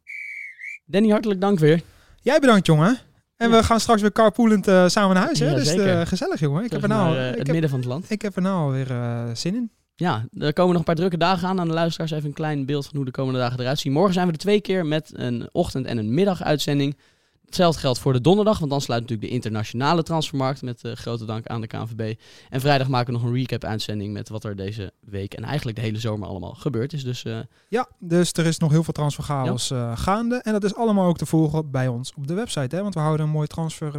Danny, 0.86 1.10
hartelijk 1.10 1.42
dank 1.42 1.60
weer. 1.60 1.82
Jij 2.22 2.40
bedankt, 2.40 2.66
jongen. 2.66 2.98
En 3.38 3.50
Ja. 3.50 3.58
we 3.58 3.64
gaan 3.64 3.80
straks 3.80 4.02
weer 4.02 4.12
carpoolend 4.12 4.68
eh, 4.68 4.88
samen 4.88 5.16
naar 5.16 5.24
huis. 5.24 5.40
Hè? 5.40 5.46
Ja, 5.50 5.56
dus 5.56 6.08
gezellig, 6.10 6.40
jongen. 6.40 6.64
Ik 6.64 6.72
heb, 6.72 6.82
er 6.82 6.88
nou, 6.88 7.14
naar, 7.16 7.24
ik, 7.24 7.28
het 7.30 7.38
heb, 7.38 7.48
midden 7.52 7.70
van 7.70 7.80
het 7.80 7.88
land. 7.88 8.10
ik 8.12 8.22
heb 8.22 8.36
er 8.36 8.42
nou 8.42 8.58
alweer 8.58 8.88
zin 9.36 9.56
in. 9.56 9.72
Ja, 9.96 10.26
er 10.38 10.54
komen 10.54 10.70
nog 10.72 10.80
een 10.80 10.86
paar 10.86 10.96
drukke 10.96 11.18
dagen 11.18 11.48
aan. 11.48 11.60
Aan 11.60 11.68
de 11.68 11.74
luisteraars 11.74 12.12
even 12.12 12.26
een 12.26 12.34
klein 12.34 12.66
beeld 12.66 12.86
van 12.86 12.96
hoe 12.96 13.06
de 13.06 13.12
komende 13.12 13.40
dagen 13.40 13.60
eruit 13.60 13.80
zien. 13.80 13.94
Morgen 13.94 14.14
zijn 14.14 14.28
we 14.28 14.34
er 14.34 14.40
twee 14.40 14.62
keer 14.62 14.86
met 14.86 15.12
een 15.14 15.50
ochtend- 15.52 15.86
en 15.86 15.98
een 15.98 16.14
middaguitzending. 16.14 16.98
Hetzelfde 17.46 17.80
geldt 17.80 18.00
voor 18.00 18.14
de 18.14 18.22
donderdag, 18.22 18.60
want 18.60 18.72
dan 18.72 18.82
sluit 18.82 19.02
natuurlijk 19.02 19.28
de 19.30 19.34
internationale 19.34 20.04
transfermarkt. 20.04 20.62
Met 20.62 20.84
eh, 20.84 20.92
grote 20.92 21.26
dank 21.26 21.48
aan 21.48 21.62
de 21.62 21.68
KNVB. 21.68 22.20
En 22.50 22.62
vrijdag 22.62 22.88
maken 22.88 23.14
we 23.14 23.20
nog 23.20 23.30
een 23.30 23.36
recap-uitzending 23.36 24.14
met 24.14 24.30
wat 24.30 24.44
er 24.44 24.56
deze 24.56 24.94
week 25.00 25.34
en 25.34 25.44
eigenlijk 25.44 25.78
de 25.78 25.84
hele 25.84 26.00
zomer 26.00 26.28
allemaal 26.28 26.54
gebeurd 26.54 26.94
is. 26.94 27.04
Dus 27.04 27.24
eh, 27.24 27.38
Ja, 27.68 27.88
dus 28.00 28.32
er 28.32 28.46
is 28.46 28.58
nog 28.58 28.72
heel 28.72 28.84
veel 28.84 28.94
transferchaos 28.94 29.72
eh, 29.72 29.98
gaande. 29.98 30.36
En 30.36 30.52
dat 30.52 30.64
is 30.64 30.76
allemaal 30.76 31.08
ook 31.08 31.18
te 31.18 31.26
volgen 31.26 31.72
bij 31.72 31.88
ons 31.88 32.14
op 32.16 32.28
de 32.28 32.34
website. 32.34 32.76
Hè? 32.76 32.82
Want 32.82 32.94
we 32.94 33.00
houden 33.00 33.26
een 33.26 33.32
mooi 33.32 33.48
transfer 33.48 33.94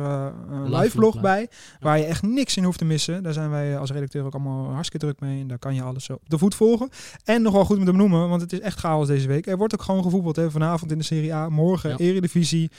Live 0.64 0.96
blog 0.96 1.20
bij. 1.20 1.48
Waar 1.80 1.98
je 1.98 2.04
echt 2.04 2.22
niks 2.22 2.56
in 2.56 2.64
hoeft 2.64 2.78
te 2.78 2.84
missen. 2.84 3.22
Daar 3.22 3.32
zijn 3.32 3.50
wij 3.50 3.78
als 3.78 3.90
redacteur 3.90 4.24
ook 4.24 4.34
allemaal 4.34 4.72
hartstikke 4.72 5.06
druk 5.06 5.20
mee. 5.20 5.40
En 5.40 5.46
daar 5.46 5.58
kan 5.58 5.74
je 5.74 5.82
alles 5.82 6.04
zo 6.04 6.12
op 6.12 6.30
de 6.30 6.38
voet 6.38 6.54
volgen. 6.54 6.88
En 7.24 7.42
nog 7.42 7.52
wel 7.52 7.64
goed 7.64 7.78
met 7.78 7.86
hem 7.86 7.96
noemen, 7.96 8.28
want 8.28 8.40
het 8.40 8.52
is 8.52 8.60
echt 8.60 8.78
chaos 8.78 9.06
deze 9.06 9.28
week. 9.28 9.46
Er 9.46 9.56
wordt 9.56 9.74
ook 9.74 9.82
gewoon 9.82 10.02
gevoetbald. 10.02 10.36
Hè? 10.36 10.50
Vanavond 10.50 10.90
in 10.90 10.98
de 10.98 11.04
Serie 11.04 11.34
A, 11.34 11.48
morgen 11.48 11.90
Ja. 11.90 11.96
Eredivisie, 11.96 12.70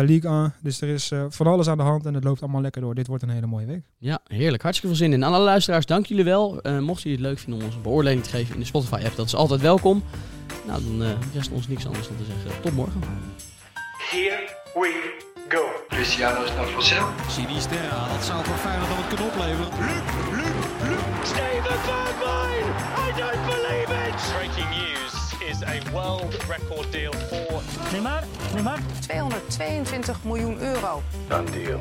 eh 0.00 0.06
Ligue 0.08 0.30
1. 0.30 0.54
Dus 0.62 0.80
er 0.80 0.88
is 0.88 1.10
eh, 1.10 1.24
van 1.28 1.46
alles 1.46 1.68
aan 1.68 1.76
de 1.76 1.82
hand 1.82 2.06
en 2.06 2.14
het 2.14 2.24
loopt 2.24 2.42
allemaal 2.42 2.60
lekker 2.60 2.80
door. 2.80 2.94
Dit 2.94 3.06
wordt 3.06 3.22
een 3.22 3.28
hele 3.30 3.46
mooie 3.46 3.66
week. 3.66 3.82
ja, 3.98 4.18
heerlijk. 4.26 4.62
Hartstikke 4.62 4.96
veel 4.96 5.04
zin 5.06 5.12
in. 5.14 5.24
Aan 5.24 5.32
alle 5.32 5.44
luisteraars, 5.44 5.86
dank 5.86 6.06
jullie 6.06 6.24
wel. 6.24 6.60
Eh 6.62 6.78
mochten 6.78 7.10
jullie 7.10 7.26
het 7.26 7.34
leuk 7.34 7.38
vinden 7.38 7.60
om 7.60 7.66
ons 7.66 7.74
een 7.76 7.82
beoordeling 7.82 8.22
te 8.22 8.30
geven 8.30 8.54
in 8.54 8.60
de 8.60 8.66
Spotify-app, 8.66 9.16
dat 9.16 9.26
is 9.26 9.34
altijd 9.34 9.60
welkom. 9.60 10.02
Nou, 10.66 10.82
dan 10.84 11.02
eh, 11.02 11.10
rest 11.34 11.50
ons 11.50 11.68
niks 11.68 11.86
anders 11.86 12.08
dan 12.08 12.16
te 12.16 12.24
zeggen. 12.24 12.60
Tot 12.62 12.72
morgen. 12.74 13.00
Here 14.10 14.48
we 14.74 15.16
go. 15.48 15.64
Cristiano 15.88 16.42
is 16.44 16.54
naar 16.54 16.66
Vassel. 16.66 17.06
Sinisterra, 17.28 18.08
dat 18.08 18.24
zou 18.24 18.44
voor 18.44 18.56
Feyenoord 18.56 18.88
dan 18.88 18.96
wat 18.96 19.08
kunnen 19.08 19.26
opleveren. 19.26 19.72
Steven 21.22 21.78
Bergwijn! 21.86 22.57
Is 25.58 25.68
a 25.68 25.80
world 25.94 26.34
record 26.48 26.90
deal 26.92 27.12
for 27.12 27.62
222 27.90 30.14
miljoen 30.24 30.60
euro. 30.60 31.02
Done 31.28 31.46
deal. 31.46 31.80